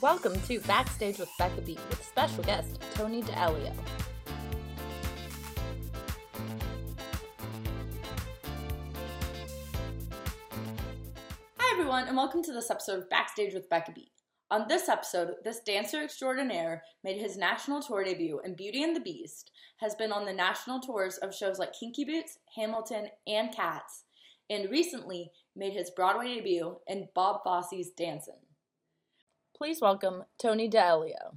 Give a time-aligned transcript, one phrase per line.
[0.00, 3.72] Welcome to Backstage with Becca B with special guest Tony d'Alelio.
[11.56, 14.12] Hi everyone, and welcome to this episode of Backstage with Becca B.
[14.52, 19.00] On this episode, this dancer extraordinaire made his national tour debut in Beauty and the
[19.00, 24.04] Beast, has been on the national tours of shows like Kinky Boots, Hamilton, and Cats,
[24.48, 28.34] and recently made his Broadway debut in Bob Fosse's Dancin'.
[29.58, 31.34] Please welcome Tony d'Alelio.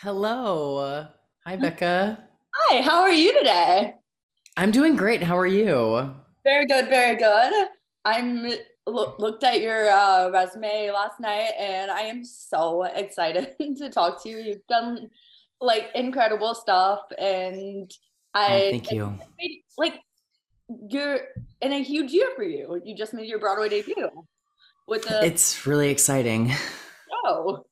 [0.00, 1.06] Hello.
[1.46, 2.18] Hi, Becca.
[2.52, 3.94] Hi, how are you today?
[4.56, 5.22] I'm doing great.
[5.22, 6.12] How are you?
[6.42, 7.68] Very good, very good.
[8.04, 8.50] I'm
[8.88, 14.20] look, looked at your uh, resume last night and I am so excited to talk
[14.24, 14.38] to you.
[14.38, 15.08] You've done
[15.60, 17.88] like incredible stuff and
[18.34, 19.16] I oh, thank you.
[19.78, 20.00] Like
[20.88, 21.20] you're
[21.60, 22.82] in a huge year for you.
[22.84, 24.10] You just made your Broadway debut
[24.88, 26.52] with the It's really exciting.
[27.24, 27.64] Show.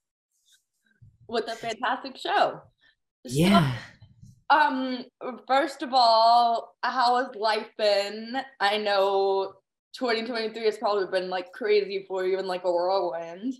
[1.28, 2.60] With a fantastic show.
[3.24, 3.72] Yeah.
[4.50, 5.04] So, um
[5.46, 8.36] first of all, how has life been?
[8.60, 9.54] I know
[9.94, 13.54] 2023 has probably been like crazy for you and like a whirlwind.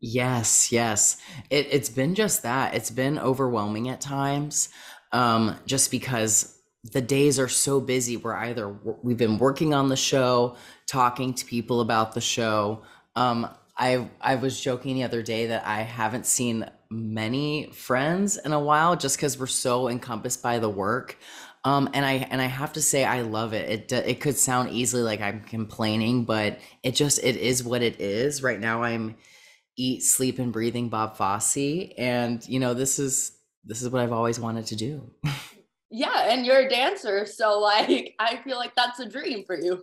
[0.00, 1.18] Yes, yes.
[1.50, 2.74] It, it's been just that.
[2.74, 4.68] It's been overwhelming at times,
[5.12, 6.58] um, just because
[6.92, 8.16] the days are so busy.
[8.16, 8.68] We're either
[9.02, 10.56] we've been working on the show,
[10.88, 12.82] talking to people about the show.
[13.14, 18.52] Um, I I was joking the other day that I haven't seen many friends in
[18.52, 21.18] a while, just because we're so encompassed by the work.
[21.64, 23.92] Um, and I and I have to say I love it.
[23.92, 28.00] It it could sound easily like I'm complaining, but it just it is what it
[28.00, 28.42] is.
[28.42, 29.16] Right now, I'm
[29.76, 34.12] eat, sleep, and breathing Bob Fosse, and you know this is this is what I've
[34.12, 35.10] always wanted to do.
[35.90, 39.82] yeah, and you're a dancer, so like I feel like that's a dream for you.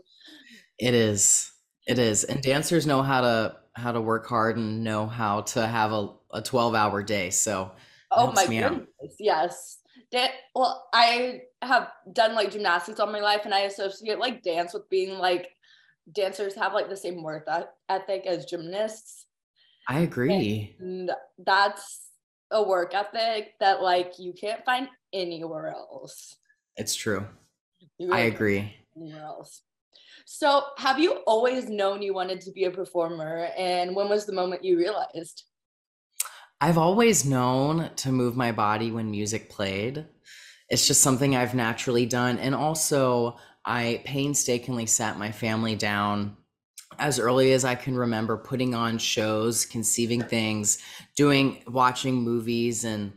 [0.77, 1.51] It is.
[1.87, 5.65] It is, and dancers know how to how to work hard and know how to
[5.65, 7.29] have a, a 12 hour day.
[7.29, 7.71] So
[8.11, 9.09] oh my goodness, out.
[9.19, 9.79] yes.
[10.11, 14.73] Da- well, I have done like gymnastics all my life, and I associate like dance
[14.73, 15.49] with being like
[16.11, 17.47] dancers have like the same work
[17.89, 19.25] ethic as gymnasts.
[19.87, 20.75] I agree.
[20.79, 22.09] And that's
[22.51, 26.35] a work ethic that like you can't find anywhere else.
[26.77, 27.25] It's true.
[28.11, 28.75] I agree.
[28.95, 29.61] Anywhere else.
[30.31, 34.31] So, have you always known you wanted to be a performer, and when was the
[34.31, 35.45] moment you realized?
[36.61, 40.05] I've always known to move my body when music played.
[40.69, 42.37] It's just something I've naturally done.
[42.37, 46.37] And also, I painstakingly sat my family down
[46.99, 50.77] as early as I can remember putting on shows, conceiving things,
[51.15, 53.13] doing, watching movies, and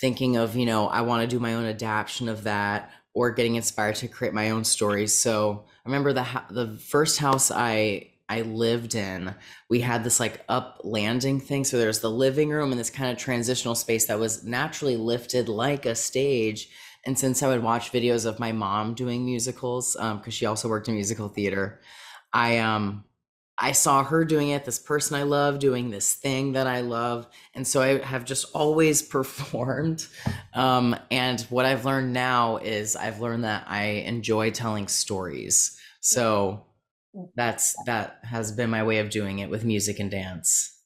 [0.00, 3.56] thinking of, you know, I want to do my own adaptation of that or getting
[3.56, 5.14] inspired to create my own stories.
[5.14, 9.34] So I remember the the first house I I lived in,
[9.68, 11.64] we had this like up landing thing.
[11.64, 15.48] So there's the living room and this kind of transitional space that was naturally lifted
[15.48, 16.68] like a stage.
[17.04, 20.68] And since I would watch videos of my mom doing musicals, because um, she also
[20.68, 21.80] worked in musical theater,
[22.32, 23.04] I um
[23.60, 27.26] I saw her doing it, this person I love doing this thing that I love.
[27.54, 30.06] And so I have just always performed.
[30.54, 35.78] Um, and what I've learned now is I've learned that I enjoy telling stories.
[36.00, 36.64] So
[37.34, 40.76] that's that has been my way of doing it with music and dance.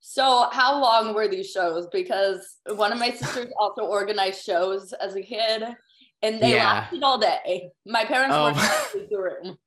[0.00, 1.88] So, how long were these shows?
[1.92, 5.64] Because one of my sisters also organized shows as a kid,
[6.22, 6.64] and they yeah.
[6.64, 7.70] lasted all day.
[7.84, 8.44] My parents oh.
[8.44, 9.58] were in the room.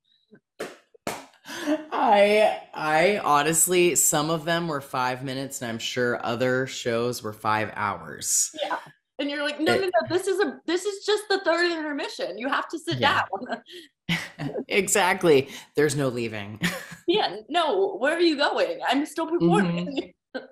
[1.47, 7.33] I I honestly, some of them were five minutes, and I'm sure other shows were
[7.33, 8.51] five hours.
[8.61, 8.77] Yeah,
[9.19, 10.17] and you're like, no, it, no, no.
[10.17, 12.37] This is a this is just the third intermission.
[12.37, 13.21] You have to sit yeah.
[13.47, 13.61] down.
[14.67, 15.49] exactly.
[15.75, 16.59] There's no leaving.
[17.07, 18.79] yeah, no, where are you going?
[18.87, 20.13] I'm still performing.
[20.35, 20.45] Mm-hmm.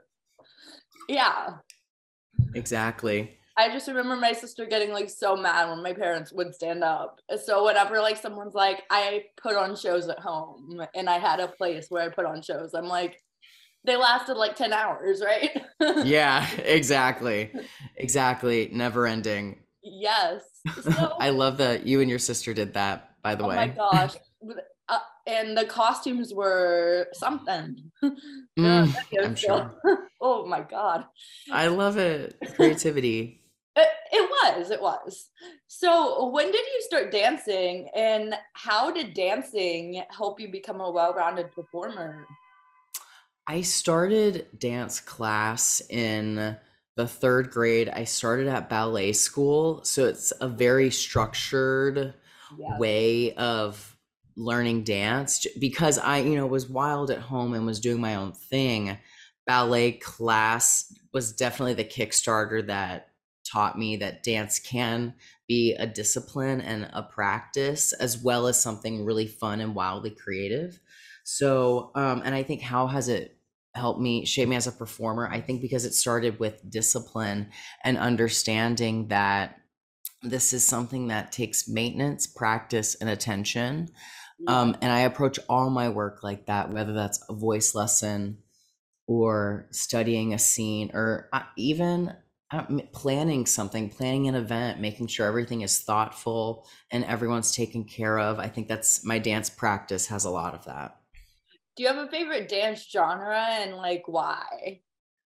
[1.09, 1.49] yeah.
[2.53, 3.37] Exactly.
[3.57, 7.21] I just remember my sister getting like so mad when my parents would stand up.
[7.43, 11.47] So whenever like someone's like, I put on shows at home and I had a
[11.47, 13.21] place where I put on shows, I'm like,
[13.85, 15.49] they lasted like 10 hours, right?
[16.05, 17.53] yeah, exactly.
[17.95, 18.69] Exactly.
[18.73, 19.59] Never ending.
[19.83, 20.41] Yes.
[20.81, 23.55] So, I love that you and your sister did that by the oh way.
[23.55, 24.15] Oh my gosh.
[24.87, 27.91] Uh, and the costumes were something.
[28.59, 29.73] Mm, I'm sure.
[30.21, 31.05] oh my god.
[31.51, 32.37] I love it.
[32.55, 33.44] Creativity.
[33.75, 34.71] It, it was.
[34.71, 35.29] It was.
[35.67, 41.51] So, when did you start dancing, and how did dancing help you become a well-rounded
[41.51, 42.25] performer?
[43.47, 46.57] I started dance class in
[46.95, 47.89] the third grade.
[47.89, 52.13] I started at ballet school, so it's a very structured
[52.57, 52.77] yeah.
[52.79, 53.95] way of
[54.37, 58.33] learning dance because I, you know, was wild at home and was doing my own
[58.33, 58.97] thing.
[59.45, 63.09] ballet class was definitely the kickstarter that
[63.45, 65.13] taught me that dance can
[65.47, 70.79] be a discipline and a practice as well as something really fun and wildly creative.
[71.23, 73.37] So, um, and I think how has it
[73.73, 75.27] helped me shape me as a performer?
[75.27, 77.51] I think because it started with discipline
[77.83, 79.57] and understanding that
[80.21, 83.89] this is something that takes maintenance, practice, and attention.
[84.47, 88.39] Um, and I approach all my work like that, whether that's a voice lesson
[89.07, 92.13] or studying a scene or uh, even
[92.51, 92.63] Uh,
[92.93, 98.37] planning something, planning an event, making sure everything is thoughtful and everyone's taken care of.
[98.37, 100.95] I think that's my dance practice has a lot of that.
[101.75, 104.81] Do you have a favorite dance genre and like why?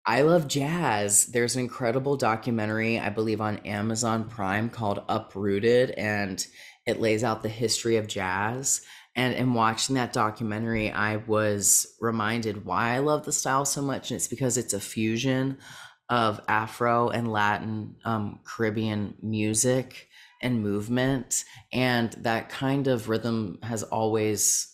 [0.05, 1.26] I love jazz.
[1.26, 6.44] There's an incredible documentary, I believe, on Amazon Prime called Uprooted, and
[6.87, 8.81] it lays out the history of jazz.
[9.15, 14.11] And in watching that documentary, I was reminded why I love the style so much.
[14.11, 15.58] And it's because it's a fusion
[16.12, 20.11] of Afro and Latin um, Caribbean music
[20.43, 21.47] and movement.
[21.73, 24.69] And that kind of rhythm has always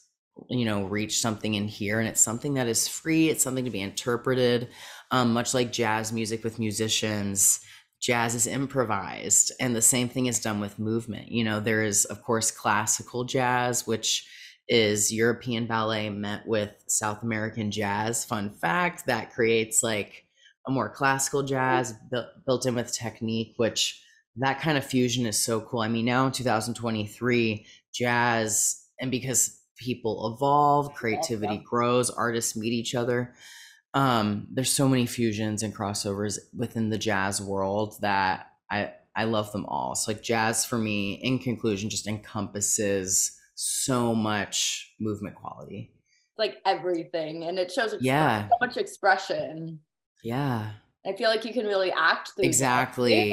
[0.50, 2.00] you know reached something in here.
[2.00, 3.29] And it's something that is free.
[3.29, 4.69] It's something to be interpreted
[5.12, 7.61] um, much like jazz music with musicians.
[8.00, 11.31] Jazz is improvised and the same thing is done with movement.
[11.31, 14.26] You know there is of course classical jazz which
[14.69, 18.25] is european ballet met with south american jazz.
[18.25, 20.28] Fun fact that creates like
[20.69, 24.03] a more classical jazz built, built in with technique which
[24.37, 25.81] that kind of fusion is so cool.
[25.81, 32.94] I mean now in 2023 jazz and because people evolve creativity grows artists meet each
[32.97, 33.32] other
[33.94, 39.50] um there's so many fusions and crossovers within the jazz world that i i love
[39.53, 39.97] them all.
[39.97, 45.93] So like jazz for me in conclusion just encompasses so much movement quality.
[46.38, 48.49] Like everything and it shows yeah.
[48.49, 49.81] so much expression
[50.23, 50.70] yeah
[51.06, 53.32] i feel like you can really act exactly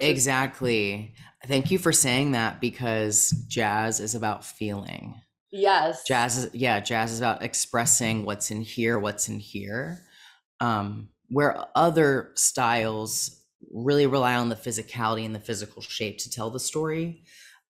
[0.00, 5.14] exactly is- thank you for saying that because jazz is about feeling
[5.52, 6.04] Yes.
[6.06, 10.04] Jazz is yeah, jazz is about expressing what's in here, what's in here.
[10.60, 13.42] Um, where other styles
[13.72, 17.24] really rely on the physicality and the physical shape to tell the story.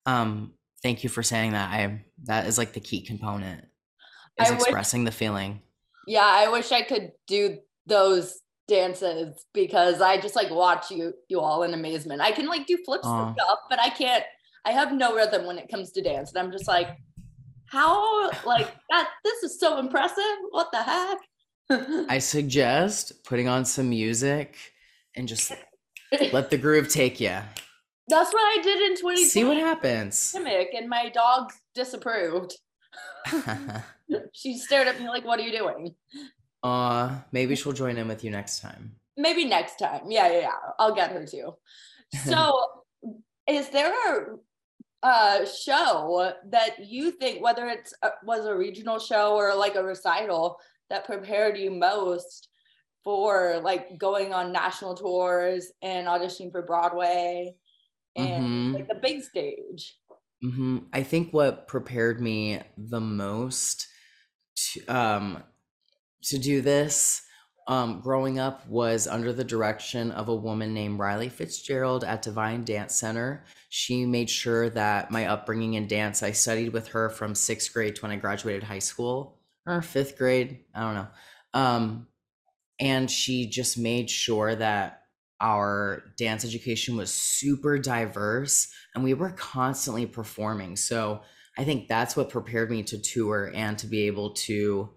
[0.07, 1.71] Um, thank you for saying that.
[1.71, 3.65] I that is like the key component
[4.41, 5.63] is I expressing wish, the feeling.
[6.07, 8.41] Yeah, I wish I could do those
[8.71, 12.23] dances because I just like watch you you all in amazement.
[12.23, 14.25] I can like do flips and stuff, but I can't
[14.65, 16.33] I have no rhythm when it comes to dance.
[16.33, 16.97] And I'm just like,
[17.67, 20.37] how like that this is so impressive.
[20.51, 21.19] What the heck?
[22.09, 24.57] I suggest putting on some music
[25.17, 25.53] and just
[26.33, 27.39] let the groove take you
[28.11, 30.35] that's what i did in 2020 see what happens.
[30.35, 32.57] And my dog disapproved.
[34.33, 35.95] She stared at me like what are you doing
[36.63, 40.55] uh maybe she'll join in with you next time maybe next time yeah yeah yeah
[40.79, 41.55] i'll get her too
[42.25, 42.53] so
[43.49, 44.37] is there a
[45.03, 47.91] uh, show that you think, whether it
[48.25, 50.59] was a regional show or like a recital,
[50.91, 52.49] that prepared you most
[53.03, 57.55] for like going on national tours and auditioning for Broadway
[58.17, 58.75] and mm-hmm.
[58.75, 59.97] like the big stage?
[60.45, 60.79] Mm-hmm.
[60.93, 63.87] I think what prepared me the most
[64.57, 65.43] to, um,
[66.23, 67.23] to do this
[67.71, 72.65] um, growing up was under the direction of a woman named Riley Fitzgerald at Divine
[72.65, 73.45] Dance Center.
[73.69, 77.95] She made sure that my upbringing in dance, I studied with her from sixth grade
[77.95, 80.65] to when I graduated high school or fifth grade.
[80.75, 81.09] I don't know.
[81.55, 82.07] Um,
[82.81, 85.03] and she just made sure that
[85.41, 90.77] our dance education was super diverse and we were constantly performing.
[90.77, 91.23] So
[91.57, 94.91] I think that's what prepared me to tour and to be able to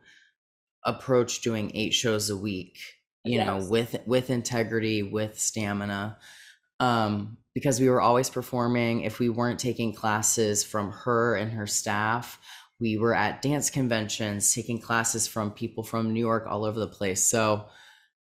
[0.86, 2.78] approach doing eight shows a week
[3.24, 3.48] you yes.
[3.48, 6.18] know with with integrity with stamina
[6.80, 9.02] um because we were always performing.
[9.02, 12.40] If we weren't taking classes from her and her staff
[12.80, 16.88] we were at dance conventions taking classes from people from new york all over the
[16.88, 17.24] place.
[17.24, 17.66] So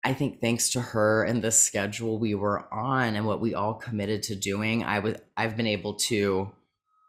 [0.06, 3.74] i think thanks to her and the schedule we were on and what we all
[3.74, 6.51] committed to doing i was i've been able to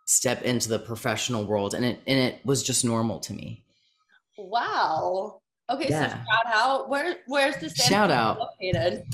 [0.06, 3.62] step into the professional world and it and it was just normal to me
[4.38, 5.40] Wow.
[5.70, 6.08] Okay, yeah.
[6.08, 6.88] so shout out.
[6.88, 9.04] Where where's this shout out located?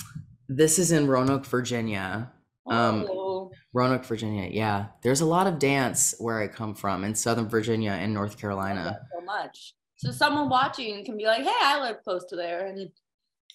[0.49, 2.31] This is in Roanoke, Virginia.
[2.67, 3.51] Um, oh.
[3.73, 4.49] Roanoke, Virginia.
[4.51, 8.39] Yeah, there's a lot of dance where I come from in Southern Virginia and North
[8.39, 9.01] Carolina.
[9.13, 9.75] So much.
[9.97, 12.91] So someone watching can be like, "Hey, I live close to there," and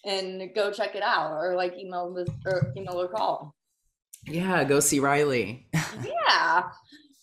[0.05, 3.55] and go check it out, or like email this or email or call.
[4.25, 5.67] Yeah, go see Riley.
[6.03, 6.63] yeah.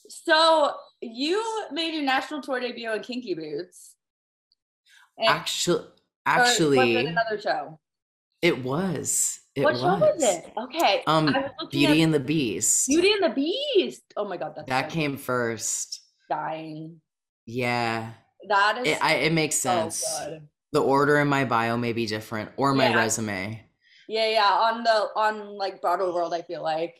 [0.09, 3.96] So you made your national tour debut on Kinky Boots.
[5.25, 5.89] Actually, was
[6.27, 7.79] Actually, it another show?
[8.43, 9.41] it was.
[9.55, 9.81] It what was.
[9.81, 10.53] show was it?
[10.59, 11.03] Okay.
[11.07, 12.87] Um, I was looking Beauty and the Beast.
[12.89, 14.03] Beauty and the Beast.
[14.17, 16.01] Oh my god, that's that so came first.
[16.29, 17.01] dying.
[17.47, 18.11] Yeah.
[18.49, 20.05] That is It, I, it makes sense.
[20.25, 20.47] good.
[20.73, 22.97] The order in my bio may be different, or my Yeah.
[22.97, 23.63] resume.
[24.09, 24.51] Yeah, yeah.
[24.51, 26.97] On the on like Broadway World, I feel like.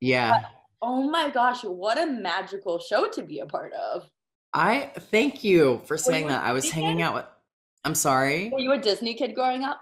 [0.00, 0.44] Yeah.
[0.80, 4.08] Oh my gosh, what a magical show to be a part of.
[4.54, 6.44] I thank you for saying that.
[6.44, 7.24] I was hanging out with.
[7.84, 8.50] I'm sorry.
[8.50, 9.80] Were you a Disney kid growing up?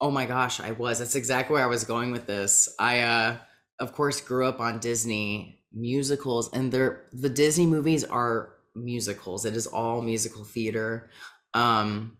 [0.00, 0.98] Oh my gosh, I was.
[0.98, 2.74] That's exactly where I was going with this.
[2.78, 3.36] I uh
[3.78, 9.44] of course grew up on Disney musicals and they're the Disney movies are musicals.
[9.44, 11.10] It is all musical theater.
[11.54, 12.16] Um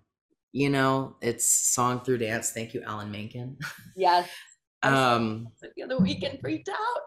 [0.52, 2.50] you know, it's song through dance.
[2.52, 3.56] Thank you Alan Menken.
[3.96, 4.28] Yes.
[4.82, 7.02] Um The other weekend freaked out.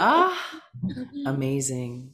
[0.00, 0.60] ah
[1.26, 2.12] amazing.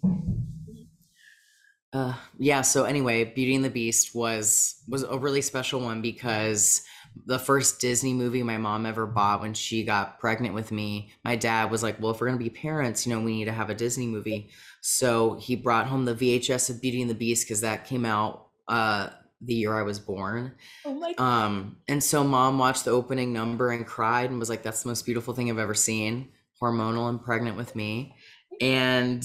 [1.92, 6.82] Uh yeah, so anyway, Beauty and the Beast was was a really special one because
[7.24, 11.36] the first Disney movie my mom ever bought when she got pregnant with me, my
[11.36, 13.52] dad was like, "Well, if we're going to be parents, you know, we need to
[13.52, 14.50] have a Disney movie."
[14.80, 18.48] So, he brought home the VHS of Beauty and the Beast cuz that came out
[18.68, 20.54] uh the year I was born.
[20.84, 21.24] Oh my god.
[21.24, 24.88] Um and so mom watched the opening number and cried and was like, "That's the
[24.88, 28.14] most beautiful thing I've ever seen." Hormonal and pregnant with me.
[28.60, 29.22] And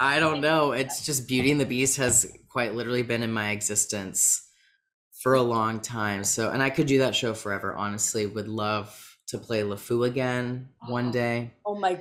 [0.00, 0.72] I don't know.
[0.72, 4.48] It's just Beauty and the Beast has quite literally been in my existence
[5.22, 6.24] for a long time.
[6.24, 7.74] So, and I could do that show forever.
[7.74, 11.52] Honestly, would love to play LeFou again one day.
[11.64, 12.00] Oh my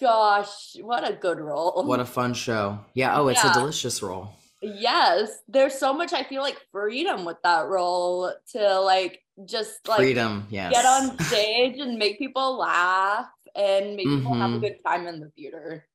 [0.00, 1.84] gosh, what a good role.
[1.86, 2.78] What a fun show!
[2.94, 3.16] Yeah.
[3.18, 3.50] Oh, it's Yeah.
[3.50, 4.30] a delicious role.
[4.62, 9.98] yes, there's so much I feel like freedom with that role to like just like
[9.98, 10.46] Freedom.
[10.48, 10.72] Yes.
[10.72, 14.60] get on stage and make people laugh and make people have a Mhm.
[14.62, 15.86] good time in the theater.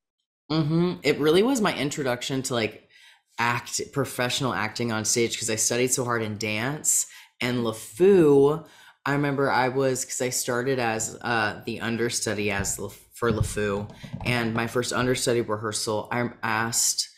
[0.50, 2.89] Hmm It really was my introduction to like
[3.38, 7.06] act professional acting on stage because I studied so hard in dance
[7.39, 8.65] and LeFou.
[9.06, 13.89] I remember I was because I started as uh, the understudy as Le, for LeFou,
[14.25, 17.10] and my first understudy rehearsal, I asked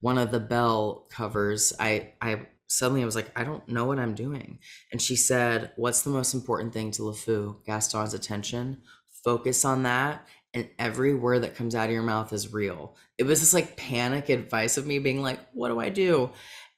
[0.00, 1.72] one of the Belle covers.
[1.78, 4.58] I I suddenly I was like, I don't know what I'm doing,
[4.92, 7.64] and she said, "What's the most important thing to LeFou?
[7.64, 8.82] Gaston's attention.
[9.24, 10.26] Focus on that."
[10.58, 12.96] And every word that comes out of your mouth is real.
[13.16, 16.30] It was just like panic advice of me being like, what do I do?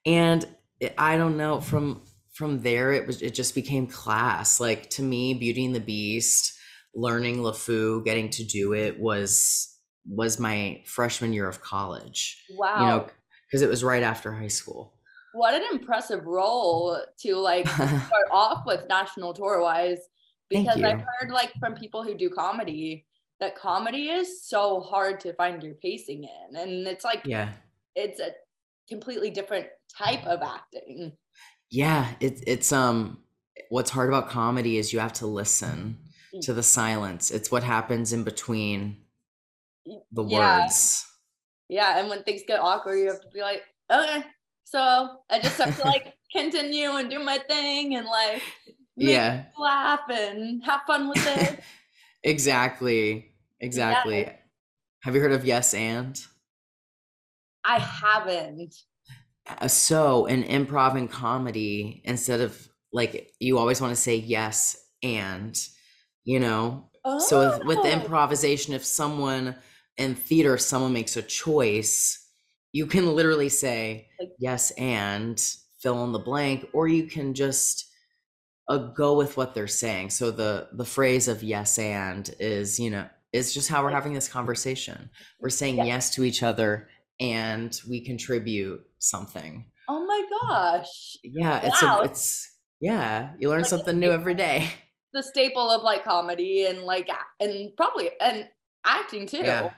[0.04, 0.46] And
[0.78, 4.60] it, I don't know from from there it was it just became class.
[4.60, 6.52] Like to me, Beauty and the Beast,
[6.94, 9.74] learning LeFou, getting to do it was
[10.06, 12.44] was my freshman year of college.
[12.56, 12.80] Wow.
[12.80, 13.06] You know,
[13.46, 14.94] because it was right after high school.
[15.32, 19.98] what an impressive role to like start off with national tour wise
[20.48, 23.06] because I've heard like from people who do comedy
[23.40, 27.52] that comedy is so hard to find your pacing in and it's like yeah.
[27.94, 28.30] it's a
[28.88, 29.66] completely different
[29.96, 31.12] type of acting.
[31.70, 33.18] Yeah, it, it's um
[33.68, 35.98] what's hard about comedy is you have to listen
[36.34, 36.40] Mm.
[36.42, 37.30] to the silence.
[37.32, 38.98] It's what happens in between
[40.12, 40.64] the Yeah.
[40.64, 41.06] words.
[41.68, 44.24] Yeah, and when things get awkward, you have to be like, okay,
[44.64, 48.42] so I just have to like continue and do my thing and like
[48.96, 51.60] Yeah, laugh and have fun with it.
[52.22, 53.29] exactly.
[53.60, 54.20] Exactly.
[54.20, 54.36] Yes.
[55.02, 56.20] Have you heard of yes and?
[57.64, 58.74] I haven't.
[59.46, 64.76] Uh, So in improv and comedy, instead of like you always want to say yes
[65.02, 65.58] and,
[66.24, 67.18] you know, oh.
[67.18, 67.92] So with, with the Oh.
[68.02, 69.56] improvisation, if someone
[69.96, 72.18] in theater, if someone makes a choice,
[72.72, 75.40] you can literally say Like- yes and
[75.80, 77.86] fill in the blank, or you can just
[78.68, 80.10] uh, go with what they're saying.
[80.10, 84.12] So the the phrase of yes and is you know is just how we're having
[84.12, 85.10] this conversation.
[85.40, 85.84] We're saying Yeah.
[85.84, 86.88] yes to each other,
[87.20, 89.70] and we contribute something.
[89.88, 91.16] Oh my gosh.
[91.22, 92.00] Yeah, it's Wow.
[92.00, 93.32] a, it's yeah.
[93.38, 94.68] You learn Like something new every day.
[95.12, 97.08] The staple of like comedy and like
[97.40, 98.48] and probably and
[98.86, 99.38] acting too.
[99.38, 99.70] Yeah.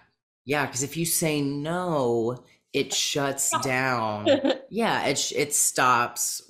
[0.44, 2.44] Yeah, because if you say no,
[2.74, 4.26] it shuts down.
[4.70, 6.42] Yeah, it it stops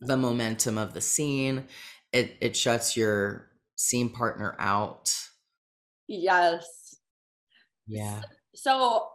[0.00, 1.66] the momentum of the scene.
[2.12, 5.14] It it shuts your scene partner out.
[6.08, 6.96] Yes.
[7.86, 8.22] Yeah.
[8.54, 9.08] So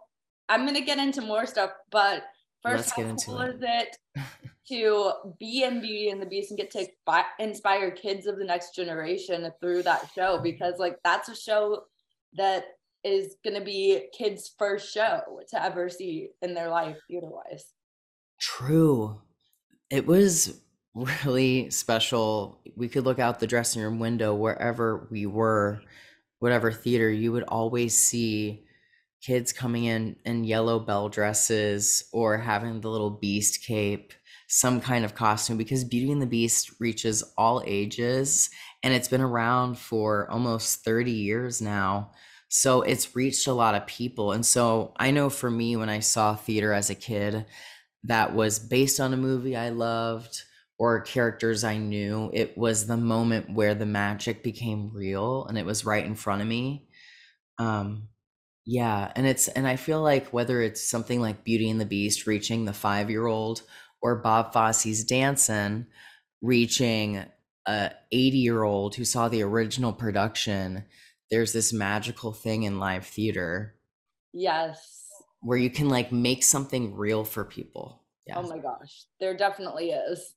[0.49, 2.23] I'm gonna get into more stuff, but
[2.61, 3.55] first, Let's how get into cool it.
[3.55, 3.97] is it
[4.69, 6.87] to be in Beauty and the Beast and get to
[7.39, 10.39] inspire kids of the next generation through that show?
[10.39, 11.83] Because like that's a show
[12.33, 12.65] that
[13.03, 17.65] is gonna be kids' first show to ever see in their life, theater wise.
[18.39, 19.21] True.
[19.89, 20.61] It was
[21.25, 22.59] really special.
[22.75, 25.81] We could look out the dressing room window wherever we were,
[26.41, 28.65] whatever theater, you would always see
[29.21, 34.11] kids coming in in yellow Belle dresses or having the little beast cape
[34.47, 38.49] some kind of costume because Beauty and the Beast reaches all ages
[38.81, 42.11] and it's been around for almost 30 years now.
[42.49, 44.31] So it's reached a lot of people.
[44.31, 47.45] And so I know for me, when I saw theater as a kid
[48.05, 50.41] that was based on a movie I loved
[50.81, 55.63] or characters I knew, it was the moment where the magic became real and it
[55.63, 56.87] was right in front of me.
[57.59, 58.07] Um,
[58.65, 62.25] yeah, and it's and I feel like whether it's something like Beauty and the Beast
[62.25, 63.61] reaching the five year old
[64.01, 65.85] or Bob Fosse's Dancin'
[66.41, 67.25] reaching
[67.67, 70.85] a 80 year old who saw the original production,
[71.29, 73.75] there's this magical thing in live theater.
[74.33, 75.05] Yes.
[75.41, 78.01] Where you can like make something real for people.
[78.25, 78.39] Yeah.
[78.39, 79.03] Oh my gosh.
[79.19, 80.33] There definitely is.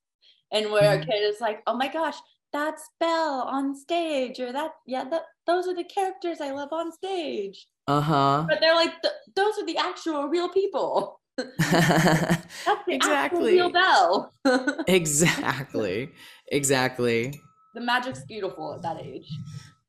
[0.55, 1.11] And where a mm-hmm.
[1.11, 2.17] kid is like, oh my gosh,
[2.53, 6.93] that's Belle on stage, or that, yeah, that, those are the characters I love on
[6.93, 7.67] stage.
[7.89, 8.47] Uh huh.
[8.49, 8.93] But they're like,
[9.35, 11.21] those are the actual real people.
[11.37, 13.55] That's the exactly.
[13.55, 14.33] real Belle.
[14.87, 16.13] exactly.
[16.53, 17.41] Exactly.
[17.75, 19.29] The magic's beautiful at that age.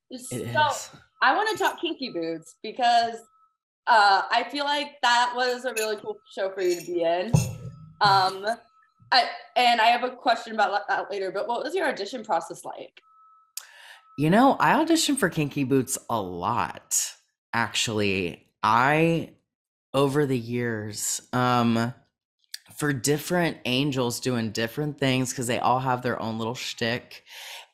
[0.10, 0.90] It so is.
[1.22, 3.16] I want to talk Kinky Boots because
[3.88, 7.32] uh, I feel like that was a really cool show for you to be in.
[8.02, 8.46] Um,
[9.12, 11.32] I, and I have a question about that later.
[11.32, 13.02] But what was your audition process like?
[14.18, 17.14] You know, I auditioned for Kinky Boots a lot.
[17.54, 19.32] Actually, I
[19.94, 21.94] over the years um
[22.76, 27.24] for different angels doing different things because they all have their own little shtick.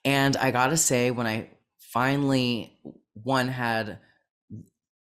[0.06, 2.78] And I gotta say, when I finally
[3.14, 4.00] one had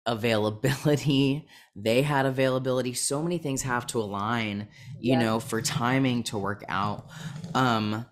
[0.05, 2.93] availability, they had availability.
[2.93, 4.67] So many things have to align,
[4.99, 7.07] you know, for timing to work out.
[7.53, 8.05] Um,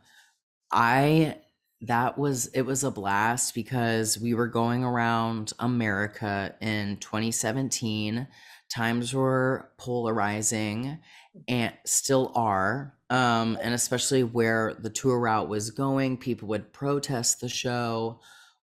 [0.72, 1.38] I
[1.82, 8.28] that was it was a blast because we were going around America in 2017
[8.70, 11.00] times were polarizing
[11.48, 17.40] and still are um, and especially where the tour route was going people would protest
[17.40, 18.20] the show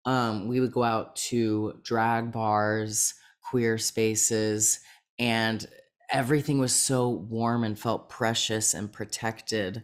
[0.07, 3.15] um, we would go out to drag bars
[3.53, 4.81] queer spaces
[5.19, 5.67] and
[6.11, 9.83] everything was so warm and felt precious and protected.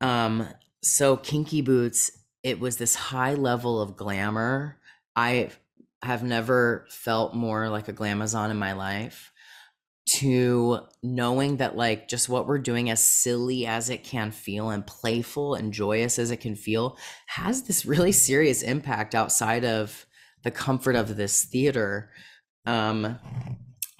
[0.00, 0.48] Um,
[0.82, 2.10] so kinky boots
[2.42, 4.78] it was this high level of glamour.
[5.14, 5.50] I
[6.02, 9.32] have never felt more like a glamazon in my life.
[10.20, 14.84] To knowing that like just what we're doing as silly as it can feel and
[14.84, 20.06] playful and joyous as it can feel has this really serious impact outside of
[20.42, 22.10] the comfort of this theater
[22.68, 23.18] um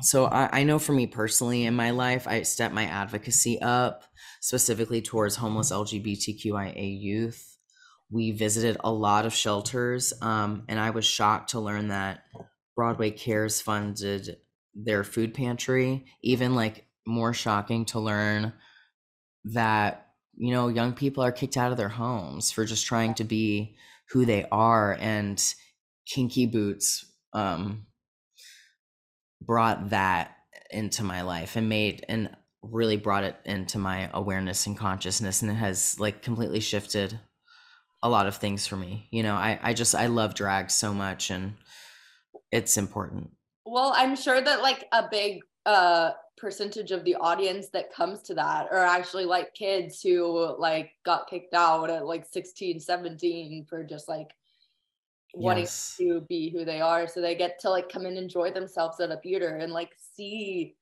[0.00, 4.04] so I, I know for me personally in my life i step my advocacy up
[4.40, 7.56] specifically towards homeless lgbtqia youth.
[8.10, 12.22] We visited a lot of shelters um, and i was shocked to learn that
[12.76, 14.36] broadway cares funded
[14.78, 16.06] their food pantry.
[16.22, 18.52] Even like more shocking to learn
[19.44, 23.24] that you know young people are kicked out of their homes for just trying to
[23.24, 23.74] be
[24.10, 25.54] who they are and
[26.06, 27.86] kinky boots um
[29.40, 30.36] brought that
[30.70, 32.30] into my life and made and
[32.62, 37.18] really brought it into my awareness and consciousness and it has like completely shifted
[38.02, 40.92] a lot of things for me you know i i just i love drag so
[40.92, 41.54] much and
[42.50, 43.30] it's important.
[43.64, 48.32] Well, I'm sure that like a big uh percentage of the audience that comes to
[48.32, 53.82] that are actually like kids who like got kicked out at like 16, 17 for
[53.82, 54.28] just like
[55.38, 55.94] wanting yes.
[55.98, 57.06] to be who they are.
[57.06, 60.74] So they get to like come and enjoy themselves at a theater and like see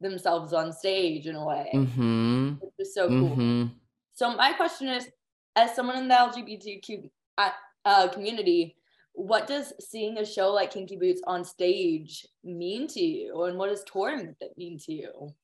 [0.00, 1.70] themselves on stage in a way.
[1.72, 2.54] Mm-hmm.
[2.60, 3.30] Which is so cool.
[3.30, 3.66] Mm-hmm.
[4.14, 5.08] So my question is,
[5.56, 7.50] as someone in the LGBTQ uh,
[7.84, 8.76] uh, community,
[9.14, 13.68] what does seeing a show like Kinky Boots on stage mean to you and what
[13.68, 15.34] does touring with it mean to you?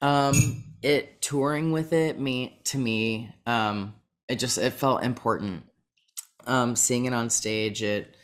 [0.00, 3.94] Um it touring with it me to me um
[4.28, 5.64] it just it felt important.
[6.46, 8.16] Um seeing it on stage it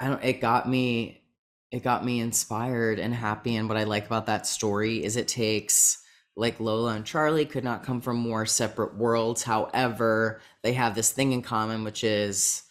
[0.00, 1.22] I don't it got me
[1.70, 5.28] it got me inspired and happy and what I like about that story is it
[5.28, 6.02] takes
[6.36, 9.42] like Lola and Charlie could not come from more separate worlds.
[9.42, 12.62] However, they have this thing in common, which is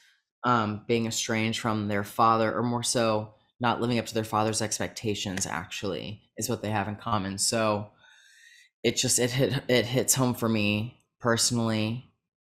[0.43, 4.61] um, being estranged from their father, or more so, not living up to their father's
[4.61, 5.45] expectations.
[5.45, 7.37] Actually, is what they have in common.
[7.37, 7.91] So
[8.83, 12.10] it just it hit it hits home for me personally.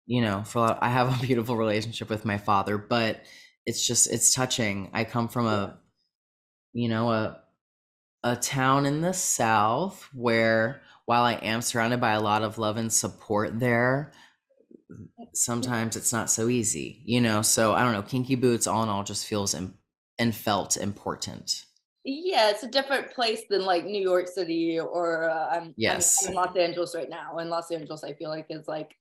[0.07, 3.21] You know, for a lot, I have a beautiful relationship with my father, but
[3.65, 4.89] it's just it's touching.
[4.93, 5.79] I come from a,
[6.73, 7.41] you know, a
[8.23, 12.77] a town in the south where while I am surrounded by a lot of love
[12.77, 14.11] and support there,
[15.33, 17.43] sometimes it's not so easy, you know?
[17.43, 18.01] So I don't know.
[18.01, 19.75] Kinky Boots, all in all, just feels Im-
[20.17, 21.65] and felt important.
[22.03, 26.23] Yeah, it's a different place than like New York City or uh, I'm, Yes.
[26.23, 27.37] I'm in Los Angeles right now.
[27.37, 28.95] And Los Angeles, I feel like is like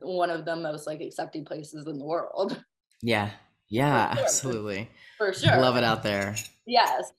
[0.00, 2.62] one of the most like accepting places in the world
[3.02, 3.30] Yeah.
[3.68, 4.24] Yeah, For sure.
[4.24, 4.90] absolutely.
[5.18, 5.56] for sure.
[5.58, 6.36] Love it out there.
[6.66, 7.10] Yes.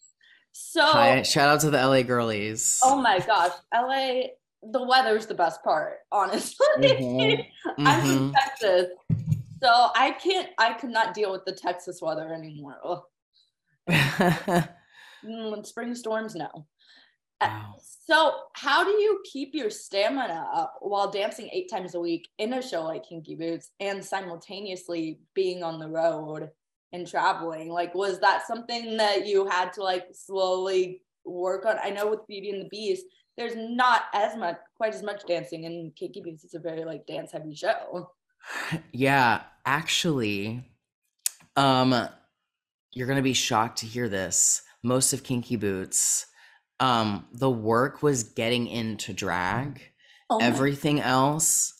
[0.53, 2.79] So, Hi, shout out to the LA girlies.
[2.85, 4.27] oh my gosh, LA,
[4.63, 6.65] the weather's the best part, honestly.
[6.79, 7.45] Mhm.
[7.79, 8.33] I'm from Mhm.
[8.33, 8.85] Texas,
[9.61, 13.03] so I can't, I could not deal with the Texas weather anymore.
[15.25, 16.67] Mm, spring storms, no.
[17.41, 17.75] Wow.
[18.09, 22.53] So, how do you keep your stamina up while dancing eight times a week in
[22.53, 26.49] a show like Kinky Boots and simultaneously being on the road
[26.93, 27.67] and traveling?
[27.67, 31.79] Like, was that something that you had to like slowly work on?
[31.83, 33.03] I know with Beauty and the Beast,
[33.35, 37.05] there's not as much, quite as much dancing, and Kinky Boots is a very like
[37.07, 38.11] dance heavy show.
[38.93, 40.63] Yeah, actually,
[41.57, 42.07] um,
[42.93, 44.61] you're gonna be shocked to hear this.
[44.81, 46.27] Most of Kinky Boots,
[46.79, 49.81] um, the work was getting into drag.
[50.29, 51.73] Oh Everything else,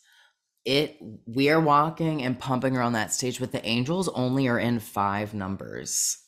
[0.64, 4.80] it we are walking and pumping around that stage, but the angels only are in
[4.80, 6.18] five numbers.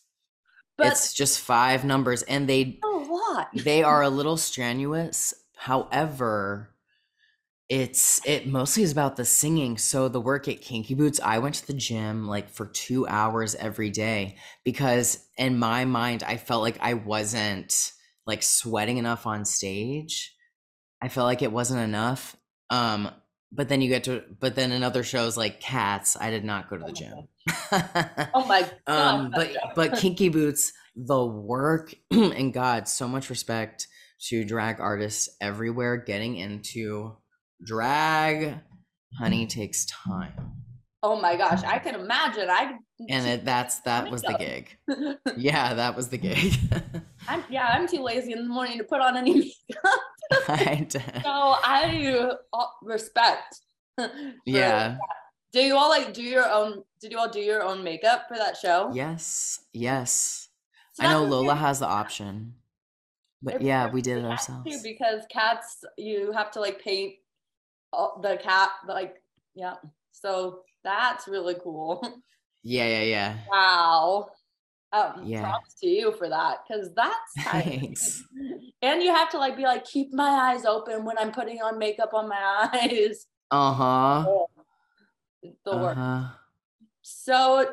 [0.76, 3.48] but it's just five numbers, and they a lot.
[3.54, 5.34] they are a little strenuous.
[5.56, 6.74] However,
[7.68, 9.78] it's it mostly is about the singing.
[9.78, 13.54] So the work at Kinky Boots, I went to the gym like for two hours
[13.54, 17.92] every day because in my mind, I felt like I wasn't
[18.26, 20.34] like sweating enough on stage.
[21.02, 22.36] I felt like it wasn't enough.
[22.68, 23.10] Um,
[23.52, 26.70] but then you get to but then in other shows like Cats, I did not
[26.70, 27.28] go to the gym.
[28.34, 29.20] Oh my god.
[29.20, 33.88] um but but kinky boots the work and god so much respect
[34.28, 37.16] to drag artists everywhere getting into
[37.64, 38.58] drag
[39.18, 40.32] honey takes time
[41.02, 42.50] oh my gosh, I can imagine.
[42.50, 42.76] I
[43.08, 44.76] and it, that's that was the gig
[45.36, 46.54] yeah that was the gig
[47.30, 50.00] I'm yeah, I'm too lazy in the morning to put on any makeup.
[51.22, 53.60] So I uh, respect.
[54.46, 54.96] yeah
[55.52, 56.82] Do you all like do your own?
[57.00, 58.90] Did you all do your own makeup for that show?
[58.94, 60.48] yes yes
[60.92, 62.54] So i know lola has the option
[63.42, 67.14] but it's yeah we did it ourselves because cats, you have to like paint
[68.22, 69.16] the cat, like
[69.54, 69.74] yeah.
[70.12, 72.00] So that's really cool.
[72.62, 74.28] yeah yeah yeah wow.
[74.92, 75.42] Um, Yeah.
[75.42, 78.24] props to you for that because that's thanks
[78.82, 81.78] And you have to like be like, keep my eyes open when I'm putting on
[81.78, 83.26] makeup on my eyes.
[83.50, 84.46] uh-huh
[85.64, 85.96] The work.
[85.96, 86.36] uh-huh
[87.02, 87.72] So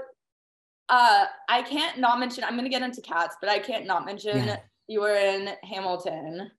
[0.89, 4.37] uh I can't not mention I'm gonna get into cats, but I can't not mention
[4.37, 4.57] Yeah.
[4.87, 6.51] you were in Hamilton.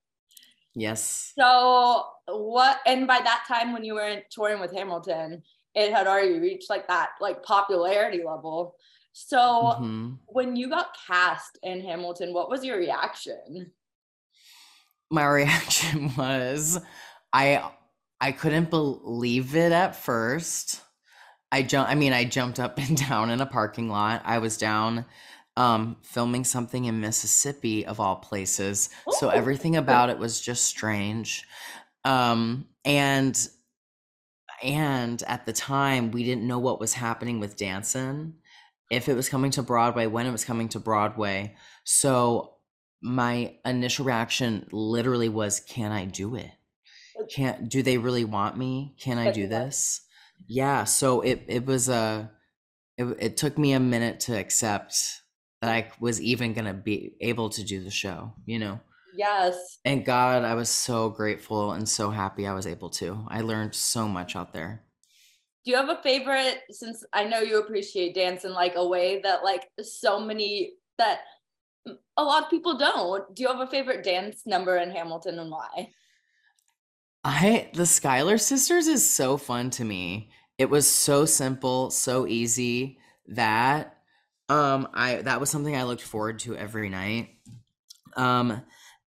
[0.75, 5.43] yes So what and by that time when you were touring with Hamilton,
[5.75, 8.77] it had already reached like that like popularity level.
[9.27, 10.19] So Mhm.
[10.27, 13.73] when you got cast in Hamilton, what was your reaction?
[15.11, 16.79] my reaction was
[17.33, 17.63] i
[18.21, 20.83] i couldn't believe it at first.
[21.51, 24.21] I jump i mean i jumped up and down in a parking lot.
[24.25, 25.07] I was down
[25.57, 28.91] um filming something in mississippi of all places.
[29.19, 31.45] So everything about it was just strange.
[32.05, 33.49] Um and
[34.63, 38.35] and at the time we didn't know what was happening with Dancin'
[38.91, 41.55] if it was coming to broadway when it was coming to broadway.
[41.85, 42.55] So
[43.01, 46.51] my initial reaction literally was can i do it?
[47.31, 48.95] Can't do they really want me?
[49.01, 50.01] Can i do this?
[50.47, 52.31] Yeah so it it was a
[52.97, 55.23] it, it took me a minute to accept
[55.61, 58.81] that i was even gonna be able to do the show you know?
[59.17, 59.79] Yes.
[59.85, 63.27] and god i was so grateful and so happy i was able to.
[63.29, 64.83] I learned so much out there
[65.69, 69.21] Do you have a favorite since I know you appreciate dance in like a way
[69.21, 71.19] that like so many that
[72.17, 73.35] a lot of people don't.
[73.35, 75.93] Do you have a favorite dance number in Hamilton and why?
[77.23, 80.31] I the Schuyler sisters is so fun to me.
[80.57, 83.99] It was so simple, so easy that
[84.49, 87.29] um I that was something I looked forward to every night.
[88.17, 88.63] Um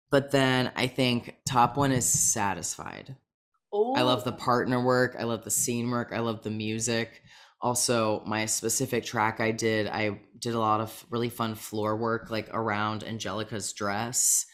[0.09, 3.15] but then I think top one is satisfied.
[3.73, 4.37] I love the oh.
[4.37, 7.21] partner work, I love the scene work, I love the music.
[7.61, 12.31] Also, my specific track I did, I did a lot of really fun floor work
[12.31, 14.45] like around Angelica's dress.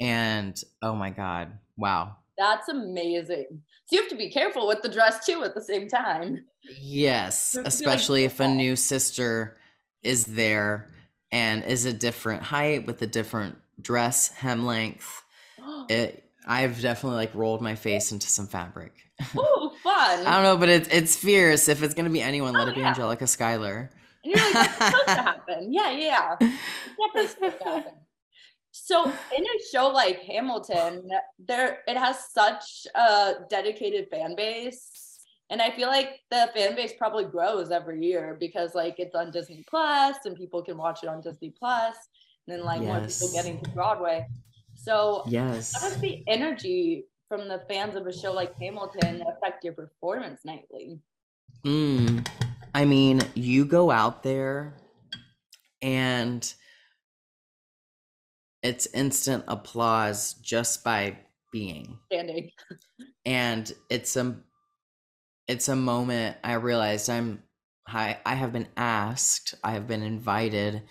[0.00, 2.16] And oh my god, wow.
[2.36, 3.62] That's amazing.
[3.86, 6.44] So you have to be careful with the dress too at the same time.
[6.80, 9.56] Yes, You have to be, like, especially if a new sister
[10.02, 10.90] is there
[11.30, 15.22] and is a different height with a different dress hem length.
[15.88, 18.92] It I've definitely like rolled my face into some fabric.
[19.36, 20.26] Ooh, fun.
[20.26, 21.68] I don't know, but it's it's fierce.
[21.68, 22.88] If it's gonna be anyone, let Oh, it be yeah.
[22.88, 23.90] Angelica Schuyler.
[24.24, 25.72] And you're like, that's supposed to happen.
[25.72, 26.36] Yeah, yeah.
[26.40, 27.92] It's supposed to happen.
[28.72, 35.18] So in a show like Hamilton, there it has such a dedicated fan base.
[35.50, 39.32] And I feel like the fan base probably grows every year because like it's on
[39.32, 41.96] Disney Plus and people can watch it on Disney Plus
[42.46, 44.26] and then like more people getting to Broadway.
[44.84, 45.74] So Yes.
[45.74, 50.44] how does the energy from the fans of a show like Hamilton affect your performance
[50.44, 51.00] nightly?
[51.64, 52.26] Mm,
[52.74, 54.76] I mean, you go out there
[55.82, 56.54] and
[58.62, 61.18] it's instant applause just by
[61.50, 61.98] being.
[62.12, 62.50] Standing.
[63.24, 64.42] And it's a
[65.46, 67.42] it's a moment I realized I'm
[67.86, 70.82] I I have been asked, I have been invited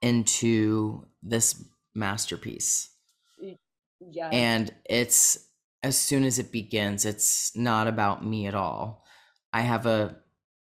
[0.00, 2.91] into this masterpiece.
[4.10, 4.28] Yeah.
[4.28, 5.38] And it's
[5.82, 9.04] as soon as it begins, it's not about me at all.
[9.52, 10.16] I have a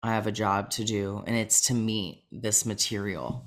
[0.03, 3.47] I have a job to do and it's to meet this material.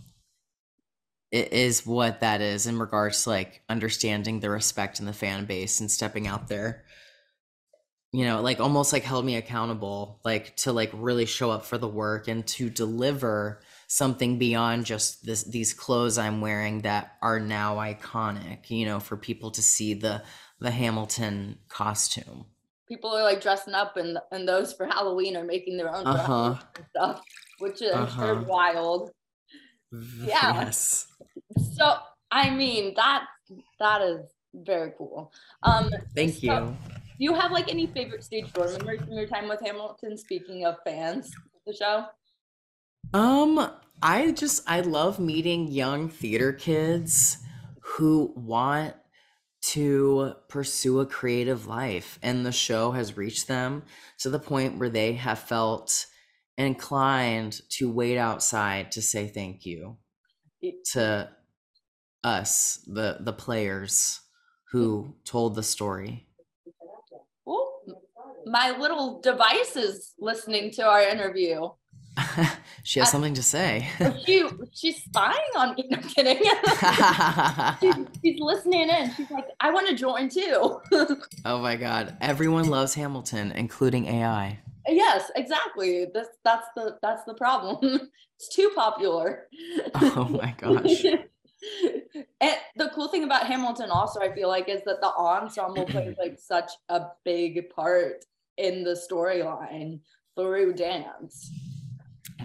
[1.31, 5.45] It is what that is in regards to like understanding the respect in the fan
[5.45, 6.85] base and stepping out there.
[8.13, 11.77] You know, like almost like held me accountable, like to like really show up for
[11.77, 17.39] the work and to deliver something beyond just this these clothes I'm wearing that are
[17.39, 20.23] now iconic, you know, for people to see the
[20.59, 22.45] the Hamilton costume.
[22.87, 26.55] people are like dressing up and and those for Halloween are making their own Uh-huh.
[26.75, 27.21] and stuff,
[27.59, 28.43] which is Uh-huh.
[28.47, 29.11] wild.
[29.91, 30.65] Yeah.
[30.65, 31.07] Yes.
[31.77, 31.97] So
[32.31, 33.25] I mean that
[33.79, 34.19] that is
[34.53, 35.31] very cool.
[35.63, 36.77] Um, Thank So- you.
[37.17, 40.17] do you have like any favorite stage door memories from your time with Hamilton?
[40.17, 42.05] Speaking of fans of the show,
[43.13, 47.37] Um, I just I love meeting young theater kids
[47.81, 48.95] who want
[49.61, 53.83] to pursue a creative life and the show has reached them
[54.19, 56.05] to the point where they have felt
[56.57, 59.97] inclined to wait outside to say thank you
[60.91, 61.29] to
[62.23, 64.21] us the the players
[64.71, 66.27] who told the story.
[67.47, 67.71] Ooh,
[68.45, 71.69] my little device is listening to our interview.
[72.83, 73.89] she has I- something to say.
[74.25, 75.85] She she's spying on me.
[75.91, 76.37] No, I'm kidding.
[77.81, 79.11] she's, she's listening in.
[79.15, 80.79] She's like, I want to join too.
[81.45, 82.17] Oh my god.
[82.21, 84.59] Everyone loves Hamilton, including AI.
[84.87, 86.07] yes, exactly.
[86.13, 87.77] That's that's the that's the problem.
[88.37, 89.47] it's too popular.
[89.95, 91.03] Oh my gosh.
[92.41, 96.15] and the cool thing about Hamilton also, I feel like, is that the ensemble plays
[96.19, 98.23] like such a big part
[98.57, 99.99] in the storyline
[100.37, 101.51] through dance.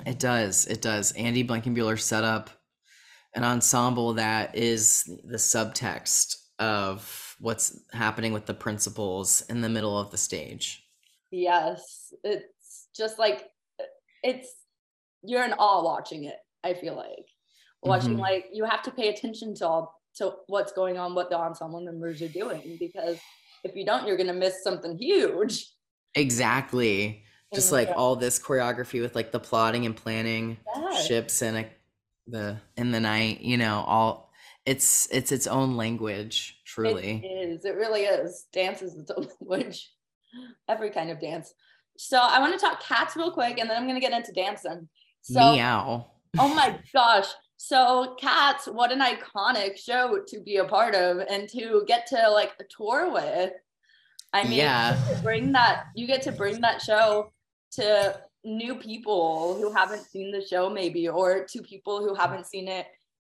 [0.07, 0.67] It does.
[0.67, 1.13] It does.
[1.13, 2.51] Andy Blankenbuehler set up
[3.35, 9.99] an ensemble that is the subtext of what's happening with the principals in the middle
[9.99, 10.85] of the stage.
[11.31, 13.49] Yes, it's just like
[14.23, 14.53] it's
[15.23, 16.37] you're in awe watching it.
[16.65, 17.27] I feel like
[17.83, 18.21] watching Mhm.
[18.21, 21.81] like you have to pay attention to all to what's going on, what the ensemble
[21.81, 23.19] members are doing, because
[23.65, 25.73] if you don't, you're gonna miss something huge.
[26.15, 27.25] Exactly.
[27.55, 27.95] Just like show.
[27.95, 30.57] all this choreography with like the plotting and planning
[31.07, 31.67] ships and a,
[32.29, 34.31] the in the night, you know, all
[34.67, 37.17] it's it's its own language, truly.
[37.25, 37.65] is.
[37.65, 38.47] It really is.
[38.53, 39.91] Dance is its own language.
[40.69, 41.53] Every kind of dance.
[41.99, 44.89] So I want to talk cats real quick, and then I'm gonna get into Dancin'.
[45.23, 46.07] So Meow.
[46.39, 47.27] Oh my gosh.
[47.57, 52.31] So Cats, what an iconic show to be a part of and to get to
[52.31, 53.53] like tour with.
[54.33, 54.97] I mean, Yeah.
[55.15, 57.33] to bring that you get to bring that show
[57.73, 62.69] to new people who haven't seen the show maybe or to people who haven't seen
[62.69, 62.87] it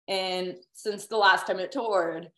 [0.09, 2.31] and since the last time it toured.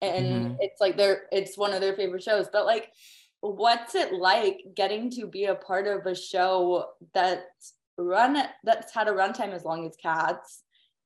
[0.00, 0.56] And Mhm.
[0.60, 2.48] it's like their it's one of their favorite shows.
[2.52, 2.92] But like
[3.40, 9.08] what's it like getting to be a part of a show that's run that's had
[9.08, 10.62] a runtime as long as cats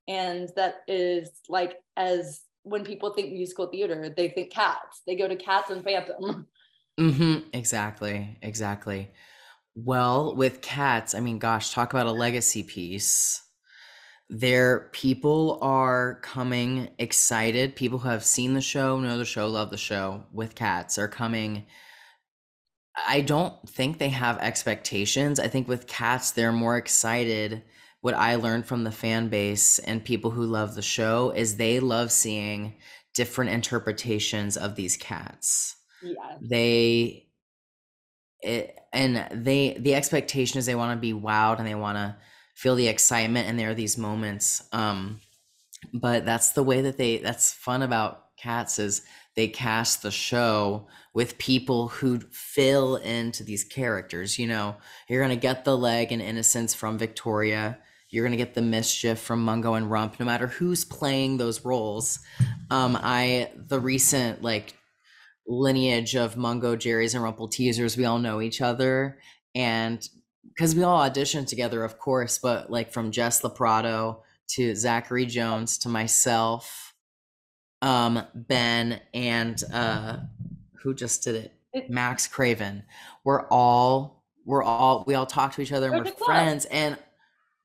[0.07, 5.27] and that is like as when people think musical theater they think cats they go
[5.27, 6.47] to cats and phantom
[7.01, 7.49] mm-hmm.
[7.53, 8.39] Exactly.
[8.43, 9.11] Exactly.
[9.77, 13.43] Well, with cats, I mean, gosh, talk about a legacy piece.
[14.29, 17.77] There, people are coming excited.
[17.77, 21.09] People who have seen the show, know the show, love the show with cats are
[21.09, 21.67] coming.
[23.07, 25.39] I don't think they have expectations.
[25.39, 27.63] I think with cats, they're more excited.
[28.01, 31.81] What I learned from the fan base and people who love the show is they
[31.81, 32.77] love seeing
[33.15, 37.26] different interpretations of these cats yeah they
[38.47, 42.17] it, and they the expectation is they want to be wowed and they want to
[42.55, 45.21] feel the excitement and there are these moments um
[45.93, 49.03] but that's the way that they that's fun about cats is
[49.35, 54.77] they cast the show with people who fill into these characters you know
[55.09, 57.79] you're gonna get the leg and innocence from victoria
[58.09, 62.21] You're gonna get the mischief from Mungo and Rump, no matter who's playing those roles.
[62.71, 64.75] Um, I the recent like
[65.47, 69.19] lineage of Mungo, Jerry's, and Rumpleteazers, we all know each other,
[69.55, 70.09] and
[70.49, 75.79] because we all auditioned together, of course, but like from Jess LeProtto to Zachary Jones
[75.79, 76.95] to myself,
[77.83, 80.19] um, Ben, and uh,
[80.83, 81.91] who just did it?
[81.91, 82.85] Max Craven.
[83.25, 86.97] We're all we're all we all talk to each other and We're we're friends and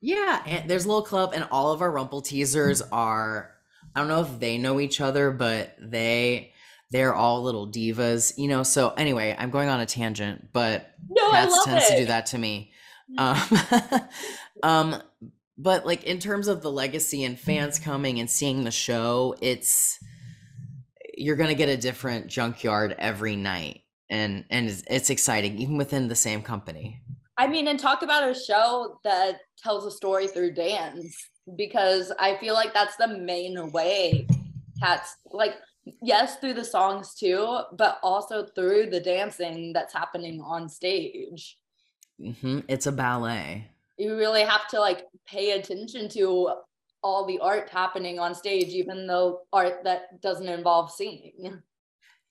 [0.00, 3.52] yeah, and there's a little club and all of our Rumpleteazers are
[3.94, 6.51] I don't know if they know each other, but they
[6.92, 8.62] they're all little divas, you know.
[8.62, 11.90] So anyway, I'm going on a tangent, but No, Cats tends it.
[11.90, 12.72] to do that to me.
[13.18, 13.38] Um,
[14.62, 15.02] um,
[15.58, 19.98] but like in terms of the legacy and fans coming and seeing the show, it's
[21.16, 26.08] you're gonna get a different junkyard every night, and and it's, it's exciting even within
[26.08, 27.02] the same company.
[27.38, 31.16] I mean, and talk about a show that tells a story through dance
[31.56, 34.26] because I feel like that's the main way
[34.80, 35.54] cats like
[36.02, 41.58] yes through the songs too, but also through the dancing that's happening on stage.
[42.18, 43.68] hmm It's a ballet.
[43.98, 46.54] You really have to like pay attention to
[47.02, 51.62] all the art happening on stage, even though art that doesn't involve singing.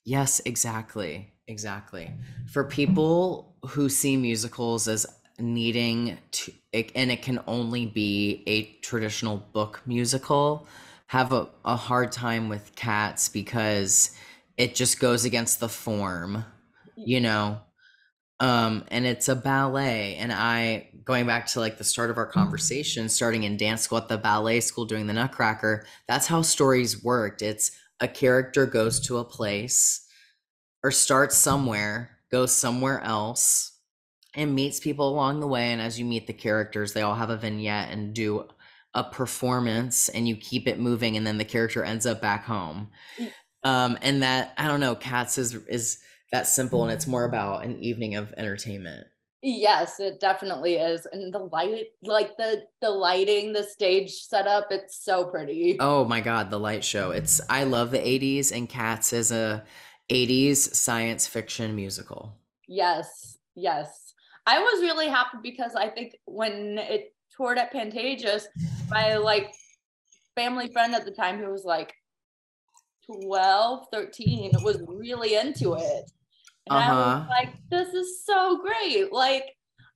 [0.03, 1.31] Yes, exactly.
[1.47, 2.11] Exactly.
[2.47, 5.05] For people who see musicals as
[5.37, 10.67] needing to, it, and it can only be a traditional book musical,
[11.11, 14.15] have a, a hard time with cats because
[14.55, 16.45] it just goes against the form,
[16.95, 17.59] you know?
[18.39, 20.15] Um, and it's a ballet.
[20.15, 23.97] And I, going back to like the start of our conversation, starting in dance school
[23.97, 27.41] at the ballet school doing the Nutcracker, that's how stories worked.
[27.41, 30.07] It's a character goes to a place
[30.81, 33.77] or starts somewhere, goes somewhere else,
[34.33, 35.73] and meets people along the way.
[35.73, 38.47] And as you meet the characters, they all have a vignette and do
[38.93, 42.89] a performance, and you keep it moving, and then the character ends up back home.
[43.17, 43.31] Mm.
[43.63, 45.99] Um, and that I don't know, Cats is is
[46.31, 49.07] that simple, and it's more about an evening of entertainment.
[49.43, 51.07] Yes, it definitely is.
[51.11, 55.77] And the light, like the the lighting, the stage setup, it's so pretty.
[55.79, 57.11] Oh my God, the light show!
[57.11, 59.63] It's I love the '80s, and Cats is a
[60.11, 62.37] '80s science fiction musical.
[62.67, 64.13] Yes, yes.
[64.45, 68.43] I was really happy because I think when it toured at Pantages,
[68.89, 69.51] my like
[70.35, 71.93] family friend at the time who was like
[73.07, 76.11] 12, 13 was really into it.
[76.69, 77.25] And I was Uh-huh.
[77.29, 79.11] like, this is so great.
[79.11, 79.45] Like,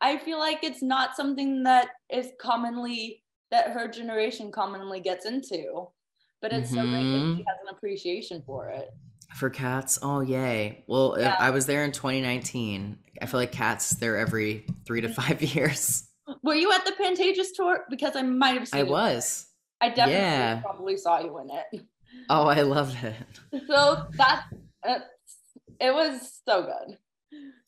[0.02, 5.88] I feel like it's not something that is commonly that her generation commonly gets into.
[6.42, 8.90] But it's so great that she has an appreciation for it.
[9.36, 10.84] For cats, oh yay!
[10.88, 11.36] Well, Yeah.
[11.40, 13.00] I was there in 2019.
[13.22, 16.08] I feel like cats there every three to five years.
[16.44, 17.86] Were you at the Pantages tour?
[17.90, 19.48] Because I might have seen I was.
[19.82, 20.62] I definitely Yeah.
[20.62, 21.86] probably saw you in it.
[22.30, 23.16] Oh, I loved it.
[23.68, 24.44] So that
[24.88, 25.00] uh,
[25.80, 26.98] it was so good.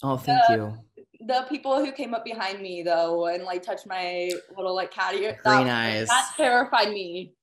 [0.04, 0.74] Oh, thank you.
[1.22, 5.15] The people who came up behind me though and like touched my little like cat
[5.15, 6.08] ear, Green that, eyes.
[6.08, 7.34] that terrified me.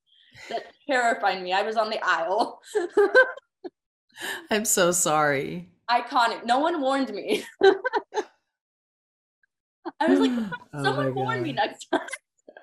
[0.51, 1.53] That terrified me.
[1.53, 2.61] I was on the aisle.
[4.51, 5.69] I'm so sorry.
[5.91, 6.45] Iconic.
[6.45, 7.45] No one warned me.
[10.01, 10.31] I was like,
[10.75, 12.01] Oh someone my warn me next time.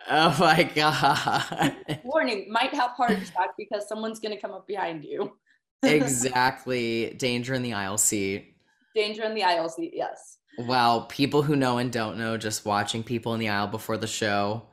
[0.10, 1.76] Oh my god.
[2.04, 5.38] Warning, might have heart attack because someone's gonna come up behind you.
[5.84, 7.16] exactly.
[7.18, 8.56] Danger in the aisle seat.
[8.96, 10.38] Danger in the aisle seat, yes.
[10.58, 14.08] Wow, people who know and don't know, just watching people in the aisle before the
[14.08, 14.68] show,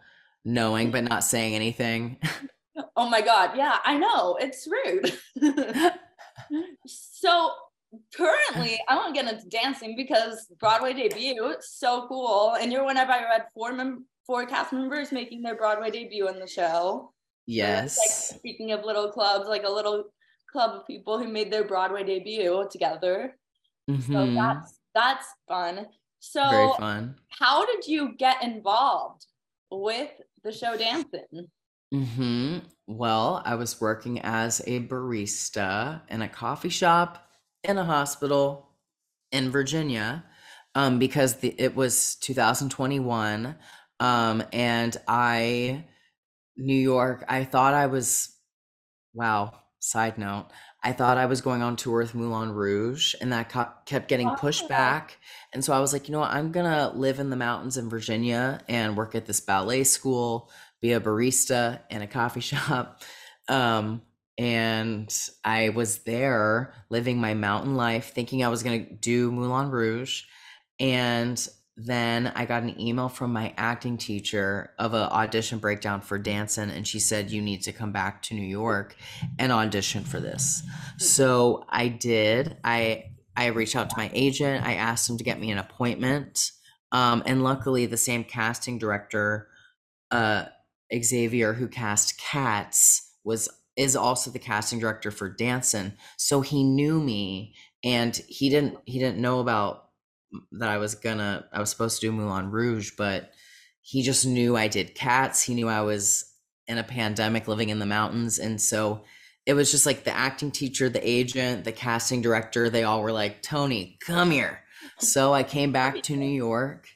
[0.45, 2.19] knowing but not saying anything.
[2.95, 4.37] Oh my god, yeah, I know.
[4.41, 5.13] It's rude.
[6.87, 7.51] so
[8.15, 12.55] currently I want to get into Dancin' because Broadway debut, so cool.
[12.61, 16.29] And you're one of I read four mem- four cast members making their Broadway debut
[16.29, 17.13] in the show.
[17.47, 17.97] Yes.
[17.99, 20.05] Like speaking of little clubs, like a little
[20.53, 23.37] club of people who made their Broadway debut together.
[23.89, 24.35] So Mhm.
[24.35, 25.75] that's that's fun.
[25.77, 25.89] Very
[26.21, 27.17] So fun.
[27.29, 29.25] how did you get involved
[29.71, 30.11] with
[30.43, 31.49] the show Dancin'?
[31.93, 37.28] hmm Well, I was working as a barista in a coffee shop
[37.65, 38.69] in a hospital
[39.33, 40.25] in Virginia
[40.75, 43.57] um, because the, it was 2021.
[44.01, 45.85] Um, and I,
[46.57, 48.31] New York, I thought I was,
[49.15, 50.49] wow, side note,
[50.83, 54.31] I thought I was going on tour with Moulin Rouge and that co- kept getting
[54.31, 55.19] pushed back.
[55.53, 57.89] And so I was like, you know what, I'm gonna live in the mountains in
[57.89, 60.51] Virginia and work at this ballet school
[60.81, 63.03] be a barista in a coffee shop.
[63.49, 64.03] Um,
[64.39, 65.13] and
[65.45, 70.23] I was there living my mountain life, thinking I was going to do Moulin Rouge.
[70.79, 76.19] And then I got an email from my acting teacher of an audition breakdown for
[76.19, 78.97] Dancin', and she said you need to come back to New York
[79.39, 80.63] and audition for this.
[80.99, 82.57] So I did.
[82.65, 84.67] I I reached out to my agent.
[84.67, 86.51] I asked him to get me an appointment,
[86.91, 89.49] um, and luckily, the same casting director,
[90.11, 90.47] uh,
[90.93, 95.95] Xavier, who cast Cats, was is also the casting director for Dancin'.
[96.19, 99.85] So he knew me, and he didn't he didn't know about
[100.53, 103.31] that I was gonna I was supposed to do Moulin Rouge, but
[103.81, 105.43] he just knew I did cats.
[105.43, 106.35] He knew I was
[106.67, 108.39] in a pandemic living in the mountains.
[108.39, 109.05] And so
[109.47, 113.13] it was just like the acting teacher, the agent, the casting director, they all were
[113.13, 114.61] like, Tony, come here.
[114.99, 116.87] So I came back to New York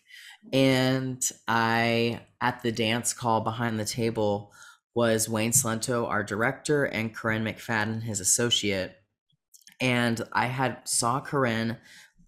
[0.52, 4.52] and I at the dance call behind the table
[4.94, 8.96] was Wayne Cilento, our director, and Corinne McFadden, his associate.
[9.80, 11.78] And I had saw Corinne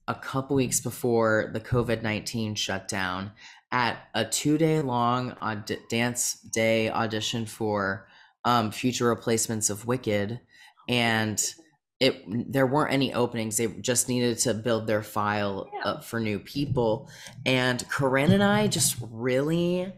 [0.08, 3.32] a couple weeks before the COVID 19 shutdown
[3.70, 8.08] at a two day long aud- dance day audition for
[8.44, 10.40] um, future replacements of Wicked.
[10.88, 11.42] And
[12.00, 16.38] it there weren't any openings they just needed to build their file up for new
[16.40, 17.08] people
[17.46, 19.92] and corinne and i just really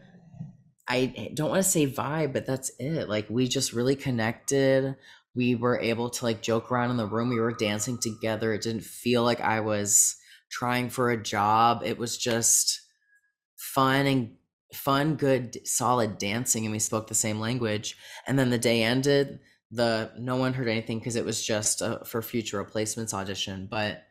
[0.88, 4.96] i don't want to say vibe but that's it like we just really connected.
[5.34, 8.62] We were able to like joke around in the room we were dancing together it
[8.62, 10.16] didn't feel like i was
[10.50, 12.80] trying for a job it was just
[13.56, 14.36] fun and
[14.72, 19.40] fun good solid dancing and we spoke the same language and then the day ended
[19.70, 24.04] the no one heard anything because it was just a, for future replacements audition but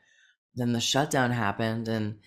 [0.56, 2.20] then the shutdown happened and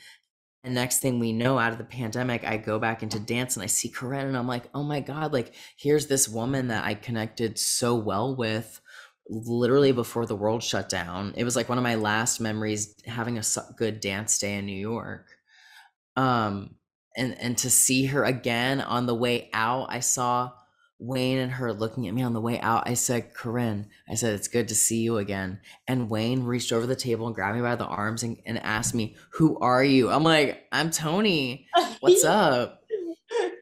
[0.68, 3.62] and next thing we know, out of the pandemic, I go back into dance and
[3.62, 6.92] I see Corinne and I'm like, oh my God, like here's this woman that I
[6.92, 8.78] connected so well with
[9.30, 11.32] literally before the world shut down.
[11.38, 13.42] It was like one of my last memories having a
[13.78, 15.28] good dance day in New York.
[16.16, 16.74] Um,
[17.16, 20.50] and and to see her again on the way out, I saw
[20.99, 22.88] Wayne and her looking at me on the way out.
[22.88, 25.61] I said, Corinne, I said, it's good to see you again.
[25.86, 28.94] And Wayne reached over the table and grabbed me by the arms and, and asked
[28.94, 30.11] me, Who are you?
[30.11, 31.68] I'm like, I'm Tony.
[32.01, 32.82] What's up?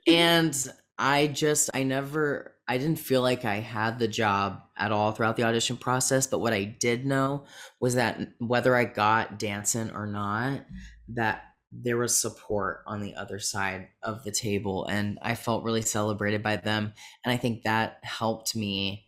[0.07, 0.57] and
[0.99, 5.37] I just, I never, I didn't feel like I had the job at all throughout
[5.37, 6.27] the audition process.
[6.27, 7.45] But what I did know
[7.81, 10.65] was that whether I got Dancin' or not,
[11.09, 11.43] that
[11.83, 14.87] there was support on the other side of the table.
[14.87, 16.93] And I felt really celebrated by them.
[17.25, 19.07] And I think that helped me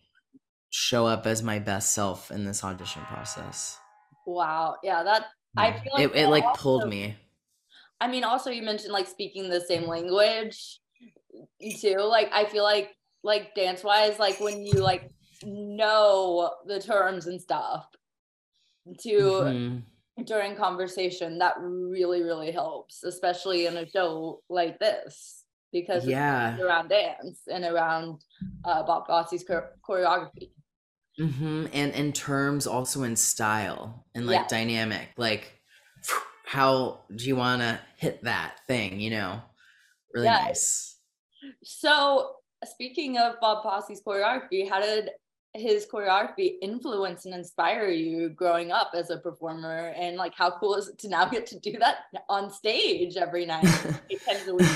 [0.69, 3.77] show up as my best self in this audition process.
[4.25, 4.75] Wow.
[4.83, 5.03] Yeah.
[5.03, 5.25] That,
[5.57, 7.15] I feel like it, it like also, pulled me.
[7.99, 10.79] I mean, also, you mentioned like speaking the same language
[11.79, 11.97] too.
[11.99, 15.11] Like, I feel like like dance wise, like when you like
[15.43, 17.87] know the terms and stuff
[19.01, 19.77] to mm-hmm.
[20.25, 25.39] During conversation, that really, really helps, especially in a show like this
[25.71, 28.19] because yeah, it's around dance and around
[28.65, 30.51] uh, Bob Fosse's choreography.
[31.19, 31.65] Mm-hmm.
[31.73, 34.47] And in terms also in style and like yeah.
[34.47, 35.59] dynamic, like
[36.45, 39.41] how do you want to hit that thing, you know?
[40.13, 40.45] Really yeah.
[40.45, 40.97] nice.
[41.63, 45.09] So speaking of Bob Fosse's choreography, how did
[45.53, 49.93] his choreography influence and inspire you growing up as a performer?
[49.97, 51.97] And like, how cool is it to now get to do that
[52.27, 53.63] on stage every night,
[54.27, 54.67] times a week?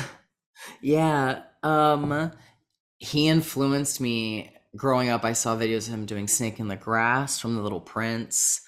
[0.82, 2.32] Yeah, um,
[2.98, 5.26] he influenced me growing up.
[5.26, 8.62] I saw videos of him doing "Snake in the Grass" from The Little Prince.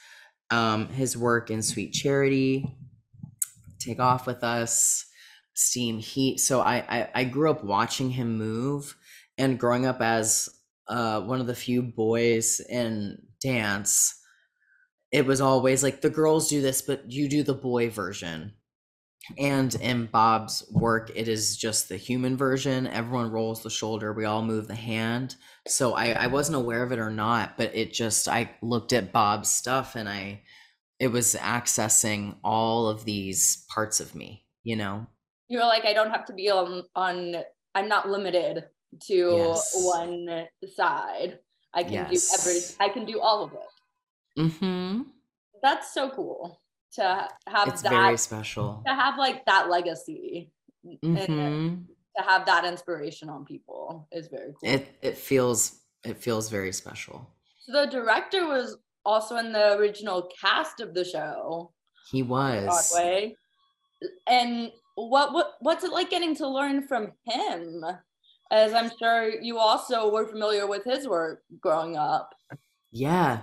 [0.52, 2.78] Um, his work in Sweet Charity,
[3.80, 5.06] Take Off with Us,
[5.54, 6.40] Steam Heat.
[6.40, 8.96] So I, I I grew up watching him move
[9.38, 10.50] and growing up as
[10.88, 14.16] uh, one of the few boys in dance,
[15.12, 18.54] it was always like the girls do this, but you do the boy version.
[19.40, 22.86] And in Bob's work, it is just the human version.
[22.86, 25.36] Everyone rolls the shoulder, we all move the hand.
[25.68, 29.12] So I, I wasn't aware of it or not, but it just, I looked at
[29.12, 30.42] Bob's stuff and I,
[31.00, 35.08] it was accessing all of these parts of me, you know?
[35.48, 37.36] You were like, I don't have to be on, on
[37.74, 38.66] I'm not limited
[39.02, 39.72] to yes.
[39.76, 41.40] one side.
[41.74, 42.30] I can yes.
[42.30, 44.40] do every I can do all of it.
[44.40, 45.02] Mm-hmm.
[45.62, 46.62] That's so cool
[46.94, 48.82] to have it's that very special.
[48.86, 50.52] To have like that legacy
[50.86, 51.18] mm-hmm.
[51.18, 51.88] and
[52.18, 54.70] to have that inspiration on people is very cool.
[54.70, 57.30] It it feels it feels very special.
[57.60, 61.72] So the director was also in the original cast of the show.
[62.12, 62.92] He was.
[62.92, 63.36] Broadway.
[64.28, 67.84] And what what what's it like getting to learn from him?
[68.56, 72.34] As I'm sure you also were familiar with his work growing up.
[72.90, 73.42] Yeah.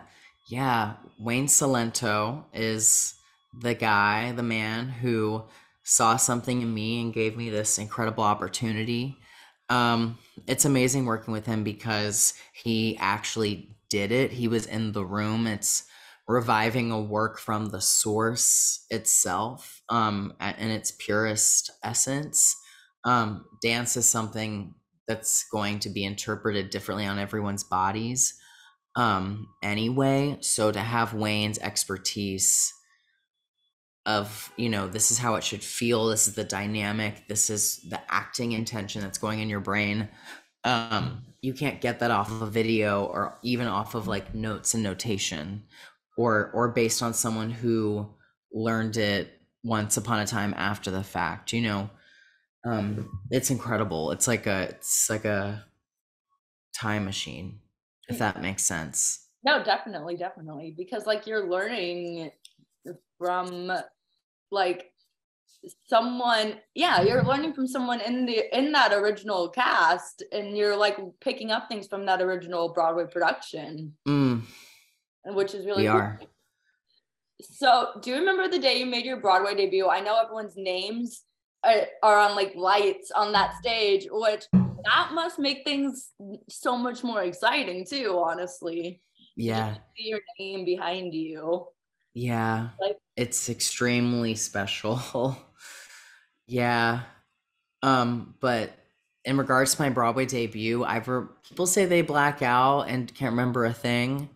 [0.49, 0.95] Yeah.
[1.21, 3.15] Wayne Cilento is
[3.61, 5.45] the guy, the man who
[5.83, 9.19] saw something in me and gave me this incredible opportunity.
[9.69, 14.33] Um, it's amazing working with him because he actually did it.
[14.33, 15.47] He was in the room.
[15.47, 15.85] It's
[16.27, 22.57] reviving a work from the source itself um, in its purest essence.
[23.05, 24.75] Um, dance is something
[25.09, 28.35] that's going to be interpreted differently on everyone's bodies
[28.97, 30.39] um, anyway.
[30.41, 32.73] So to have Wayne's expertise
[34.05, 37.81] of you know this is how it should feel this is the dynamic this is
[37.89, 40.09] the acting intention that's going in your brain
[40.65, 44.75] um you can't get that off of a video or even off of like notes
[44.75, 45.63] and notation
[46.17, 48.13] or or based on someone who
[48.53, 51.89] learned it once upon a time after the fact you know
[52.65, 54.11] um it's incredible.
[54.13, 55.65] It's like a it's like a
[56.75, 57.61] time machine
[58.09, 59.29] if that makes sense.
[59.45, 62.31] No definitely definitely because like you're learning
[63.19, 63.73] from
[64.51, 64.93] like
[65.87, 70.99] someone yeah you're learning from someone in the in that original cast and you're like
[71.21, 73.95] picking up things from that original broadway production.
[74.09, 74.43] Mm.
[75.27, 75.97] which is really we cool.
[75.97, 76.21] are.
[77.41, 79.89] So do you remember the day you made your broadway debut?
[79.89, 81.23] I know everyone's names
[81.65, 86.11] are, are on like lights on that stage which that must make things
[86.49, 89.01] so much more exciting too honestly.
[89.37, 89.75] Yeah.
[89.97, 91.67] see your name behind you.
[92.15, 92.71] Yeah.
[92.81, 95.37] Like it's extremely special.
[96.49, 97.03] Yeah.
[97.83, 98.73] Um but
[99.25, 103.33] in regards to my broadway debut i've re- people say they black out and can't
[103.33, 104.29] remember a thing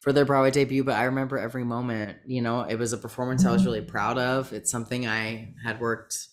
[0.00, 3.46] for their broadway debut but i remember every moment you know it was a performance
[3.46, 4.52] i was really proud of.
[4.52, 6.28] It's something i had worked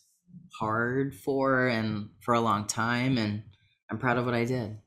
[0.59, 3.41] hard for and for a long time and
[3.89, 4.77] i'm proud of what i did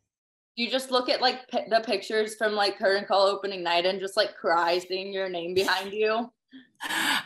[0.55, 4.01] you just look at like p- the pictures from like curtain call opening night and
[4.01, 6.31] just like cry seeing your name behind you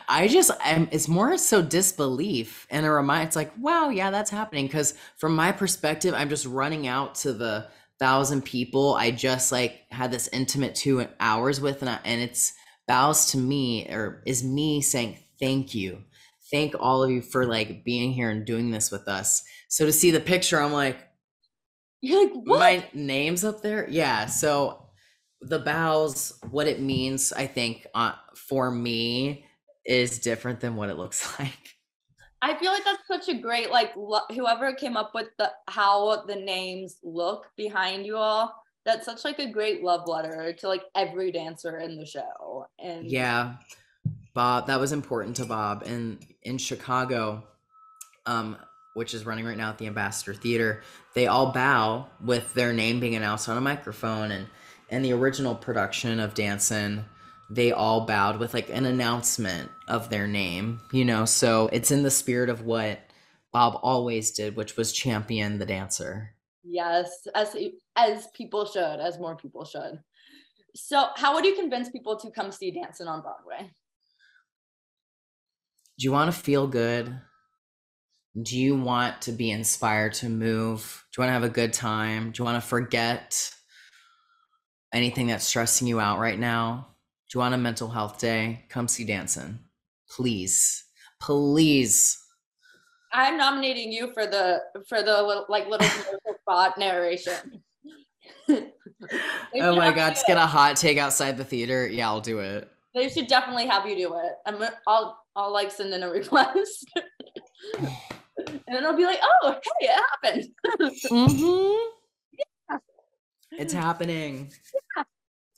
[0.07, 4.29] I just am it's more so disbelief and a remind it's like, wow, yeah, that's
[4.29, 4.69] happening.
[4.69, 7.67] Cause from my perspective, I'm just running out to the
[7.99, 12.53] thousand people I just like had this intimate two hours with and, I, and it's
[12.87, 16.03] bows to me or is me saying thank you.
[16.51, 19.43] Thank all of you for like being here and doing this with us.
[19.69, 20.97] So to see the picture, I'm like,
[22.01, 22.59] you're like, what?
[22.59, 23.87] my name's up there.
[23.89, 24.27] Yeah.
[24.27, 24.89] So
[25.41, 29.45] the bows, what it means, I think, uh, for me
[29.85, 31.75] is different than what it looks like.
[32.41, 36.23] I feel like that's such a great like lo- whoever came up with the how
[36.27, 38.53] the names look behind you all.
[38.85, 42.67] That's such like a great love letter to like every dancer in the show.
[42.79, 43.55] And Yeah.
[44.37, 45.81] Bob, that was important to Bob.
[45.81, 47.43] And in Chicago,
[48.27, 48.55] um,
[48.93, 50.83] which is running right now at the Ambassador Theater,
[51.15, 54.29] they all bow with their name being announced on a microphone.
[54.29, 54.45] And
[54.89, 57.03] in the original production of Dancin',
[57.49, 61.25] they all bowed with like an announcement of their name, you know.
[61.25, 62.99] So it's in the spirit of what
[63.51, 66.35] Bob always did, which was champion the dancer.
[66.63, 67.57] Yes, as
[67.95, 69.99] as people should, as more people should.
[70.75, 73.71] So, how would you convince people to come see Dancin' on Broadway?
[75.97, 77.19] Do you want to feel good?
[78.39, 81.03] Do you want to be inspired to move?
[81.11, 82.31] Do you want to have a good time?
[82.31, 83.51] Do you want to forget
[84.93, 86.87] anything that's stressing you out right now?
[87.29, 88.65] Do you want a mental health day?
[88.69, 89.59] Come see Dancin'.
[90.07, 90.83] Please.
[91.19, 92.23] Please.
[93.11, 95.87] I'm nominating you for the for the little, like little
[96.41, 97.63] spot narration.
[98.49, 101.87] Oh my god, get a hot take outside the theater.
[101.87, 102.69] Yeah, I'll do it.
[102.97, 104.31] They should definitely have you do it.
[104.47, 106.89] I'm I'll I'll like send in a request.
[107.77, 110.49] and then I'll be like, oh hey, it happened.
[111.11, 111.89] Mm-hmm.
[112.69, 112.77] Yeah.
[113.51, 114.51] It's happening.
[114.97, 115.03] Yeah.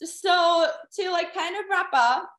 [0.03, 2.29] so to like kind of wrap up,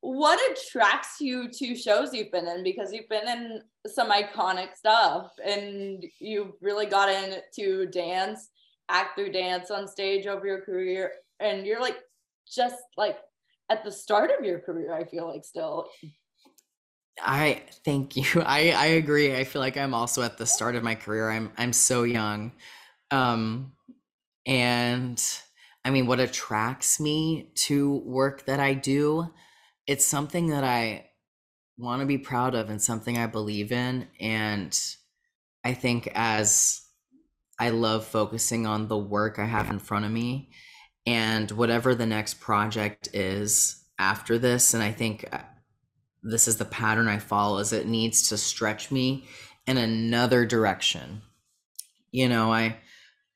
[0.00, 2.62] what attracts you to shows you've been in?
[2.62, 8.50] Because you've been in some iconic stuff and you've really got into dance,
[8.88, 11.98] act through dance on stage over your career, and you're like
[12.46, 13.18] just like
[13.70, 15.88] at the start of your career, I feel like still.
[17.20, 18.24] I thank you.
[18.44, 19.34] I I agree.
[19.34, 21.30] I feel like I'm also at the start of my career.
[21.30, 22.52] I'm I'm so young.
[23.10, 23.72] Um
[24.46, 25.22] and
[25.84, 29.32] I mean what attracts me to work that I do,
[29.86, 31.10] it's something that I
[31.78, 34.78] want to be proud of and something I believe in and
[35.64, 36.82] I think as
[37.58, 40.50] I love focusing on the work I have in front of me
[41.06, 45.38] and whatever the next project is after this and I think uh,
[46.22, 49.26] this is the pattern I follow is it needs to stretch me
[49.66, 51.22] in another direction.
[52.10, 52.78] You know, I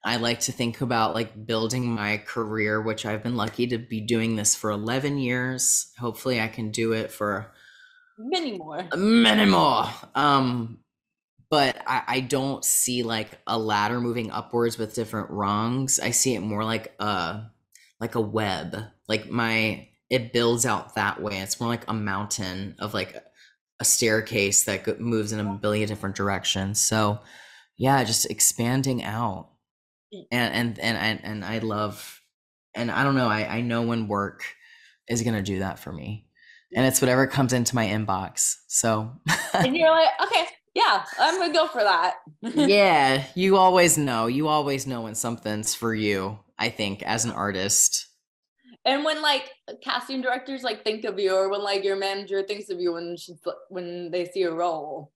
[0.05, 4.01] I like to think about like building my career, which I've been lucky to be
[4.01, 5.93] doing this for 11 years.
[5.99, 7.53] Hopefully I can do it for
[8.19, 8.85] Many more.
[8.97, 9.85] Many more.
[10.15, 10.79] Um,
[11.51, 16.01] but I, I don't see like a ladder moving upwards with different rungs.
[16.01, 17.43] I see it more like a
[18.01, 18.77] like a web.
[19.09, 21.39] Like my it builds out that way.
[21.39, 23.23] It's more like a mountain of like
[23.81, 25.57] a staircase that moves in a oh.
[25.57, 26.81] billion different directions.
[26.81, 27.21] So
[27.77, 29.51] yeah, just expanding out.
[30.33, 32.21] And and and and, and I love
[32.75, 34.45] and I don't know, I, I know when work
[35.09, 36.27] is gonna do that for me.
[36.75, 38.57] And it's whatever comes into my inbox.
[38.69, 39.13] So
[39.55, 40.45] And you're like, okay,
[40.75, 42.17] yeah, I'm gonna go for that.
[42.43, 44.27] yeah, you always know.
[44.27, 48.07] You always know when something's for you, I think, as an artist.
[48.85, 49.51] And when like
[49.83, 53.17] casting directors like think of you, or when like your manager thinks of you when
[53.69, 55.13] when they see a role,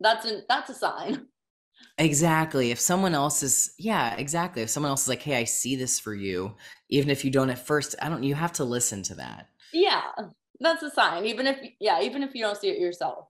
[0.00, 1.26] that's a that's a sign.
[1.98, 2.70] Exactly.
[2.70, 4.62] If someone else is, yeah, exactly.
[4.62, 6.54] If someone else is like, "Hey, I see this for you,"
[6.88, 8.22] even if you don't at first, I don't.
[8.22, 9.48] You have to listen to that.
[9.72, 10.02] Yeah,
[10.60, 11.26] that's a sign.
[11.26, 13.28] Even if, yeah, even if you don't see it yourself.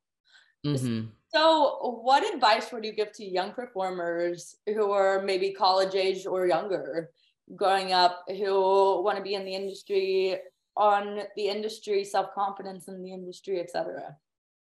[0.67, 1.07] Mm-hmm.
[1.35, 6.47] So, what advice would you give to young performers who are maybe college age or
[6.47, 7.11] younger,
[7.57, 10.39] growing up, who want to be in the industry,
[10.77, 14.17] on the industry, self confidence in the industry, etc.?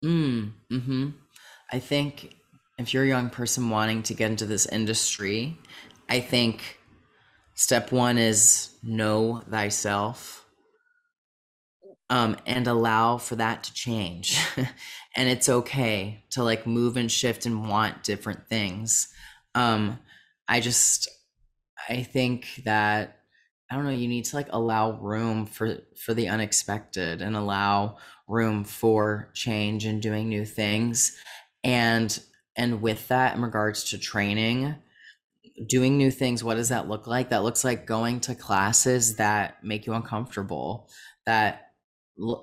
[0.04, 1.10] Mm, hmm
[1.72, 2.36] I think
[2.78, 5.58] if you're a young person wanting to get into this industry,
[6.08, 6.78] I think
[7.54, 10.44] step one is know thyself
[12.10, 14.38] um, and allow for that to change.
[15.16, 19.08] and it's okay to like move and shift and want different things.
[19.54, 19.98] Um,
[20.48, 21.08] I just,
[21.88, 23.18] I think that
[23.70, 23.90] I don't know.
[23.90, 27.96] You need to like allow room for for the unexpected and allow
[28.28, 31.16] room for change and doing new things,
[31.62, 32.18] and
[32.56, 34.76] and with that, in regards to training,
[35.68, 37.30] doing new things, what does that look like?
[37.30, 40.88] That looks like going to classes that make you uncomfortable.
[41.26, 41.72] That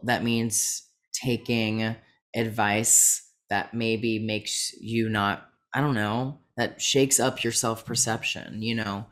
[0.04, 1.96] that means taking
[2.36, 8.76] advice that maybe makes you not i don't know that shakes up your self-perception you
[8.76, 9.06] know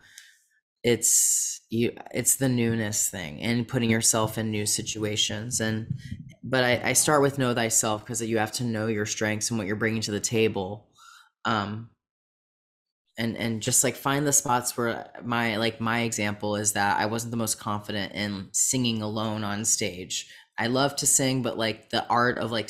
[0.84, 5.60] it's you it's the newness thing and putting yourself in new situations.
[5.60, 6.00] And
[6.44, 9.58] but i, I start with know thyself because you have to know your strengths and
[9.58, 10.88] what you're bringing to the table.
[11.46, 11.90] Um
[13.18, 17.06] and and just like find the spots where my like my example is that i
[17.06, 20.32] wasn't the most confident in singing alone on stage.
[20.58, 22.70] I love to sing, but like the art of like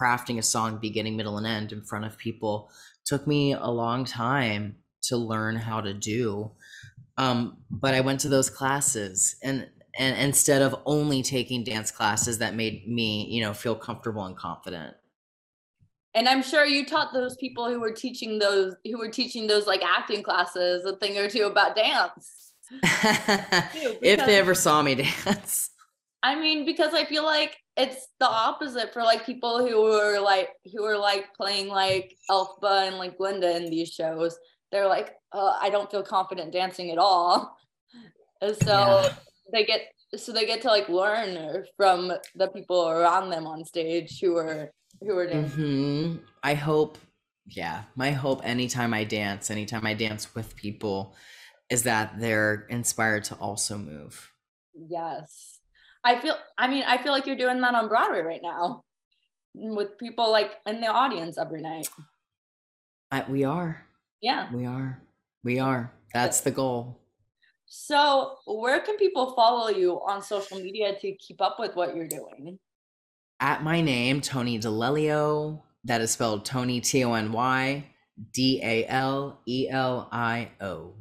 [0.00, 2.70] crafting a song beginning, middle, and end in front of people
[3.04, 6.50] took me a long time to learn how to do.
[7.16, 12.38] Um, but I went to those classes and and instead of only taking dance classes
[12.38, 14.96] that made me, you know, feel comfortable and confident.
[16.14, 19.66] And I'm sure you taught those people who were teaching those who were teaching those
[19.66, 22.52] like acting classes a thing or two about dance.
[22.82, 24.94] if they ever saw me
[25.24, 25.70] dance.
[26.22, 30.50] I mean, because I feel like it's the opposite for like people who are like
[30.72, 34.38] who are like playing like Elphaba and like Glinda in these shows.
[34.74, 37.56] They're like, uh, I don't feel confident dancing at all.
[38.42, 39.12] And so yeah.
[39.52, 39.82] they get
[40.16, 44.70] so they get to like learn from the people around them on stage who are
[45.00, 45.64] who are dancing.
[45.64, 46.16] Mm-hmm.
[46.42, 46.98] I hope,
[47.46, 51.14] yeah, my hope anytime I dance, anytime I dance with people,
[51.70, 54.30] is that they're inspired to also move.
[54.74, 55.54] Yes
[56.04, 58.84] I feel I mean, I feel like you're doing that on Broadway right now
[59.54, 61.88] with people like in the audience every night.
[63.10, 63.86] I, we are.
[64.24, 64.48] Yeah.
[64.54, 65.02] We are.
[65.42, 65.92] We are.
[66.14, 66.98] That's the goal.
[67.66, 72.08] So, where can people follow you on social media to keep up with what you're
[72.08, 72.58] doing?
[73.40, 75.62] At my name, Tony d'Alelio.
[75.84, 77.84] That is spelled Tony T O N Y
[78.32, 80.94] D A L E L I O.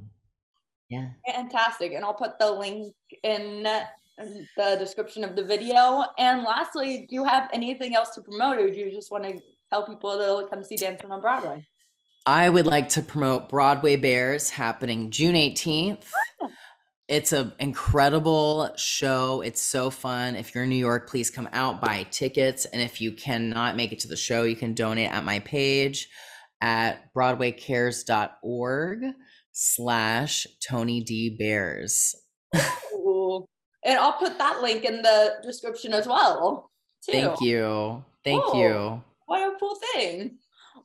[0.89, 1.07] Yeah.
[1.26, 1.93] Fantastic.
[1.93, 2.93] And I'll put the link
[3.24, 6.03] in the description of the video.
[6.17, 9.39] And lastly, do you have anything else to promote, or do you just want to
[9.69, 11.65] tell people to come see Dancin' on Broadway?
[12.26, 16.05] I would like to promote Broadway Bares happening June 18th.
[17.09, 19.41] It's an incredible show.
[19.41, 20.38] It's so fun.
[20.38, 22.63] If you're in New York, please come out, buy tickets.
[22.65, 26.07] And if you cannot make it to the show, you can donate at my page
[26.61, 29.03] at broadwaycares.org
[29.51, 32.15] slash Tony D Bears.
[32.53, 36.71] And I'll put that link in the description as well.
[37.05, 37.11] Too.
[37.11, 38.05] Thank you.
[38.24, 39.03] Thank oh, you.
[39.26, 40.38] What a cool thing.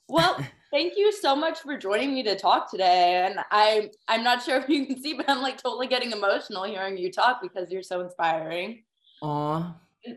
[0.09, 3.25] Well, thank you so much for joining me to talk today.
[3.27, 6.65] And I I'm not sure if you can see, but I'm like totally getting emotional
[6.65, 8.83] hearing you talk because you're so inspiring.
[9.23, 9.75] Aw.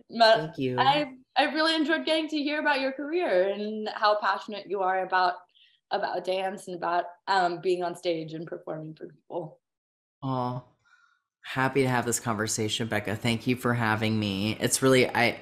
[0.09, 0.79] But thank you.
[0.79, 5.03] I I really enjoyed getting to hear about your career and how passionate you are
[5.05, 5.35] about
[5.91, 9.59] about dance and about um, being on stage and performing for people.
[10.23, 10.63] Oh,
[11.43, 13.15] happy to have this conversation, Becca.
[13.15, 14.57] Thank you for having me.
[14.59, 15.39] It's really I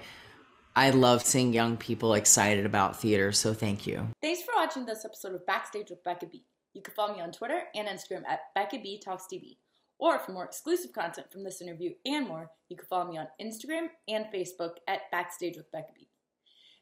[0.80, 4.08] I love seeing young people excited about theater, so thank you.
[4.22, 6.46] Thanks for watching this episode of Backstage with Becca B.
[6.74, 9.58] You can follow me on Twitter and Instagram at Becca B Talks TV.
[10.00, 13.28] Or for more exclusive content from this interview and more, you can follow me on
[13.42, 16.08] Instagram and Facebook at Backstage with Becca B.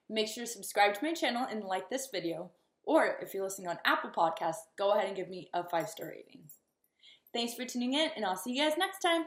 [0.07, 2.51] Make sure to subscribe to my channel and like this video.
[2.83, 6.09] Or if you're listening on Apple Podcasts, go ahead and give me a five star
[6.09, 6.43] rating.
[7.33, 9.25] Thanks for tuning in, and I'll see you guys next time.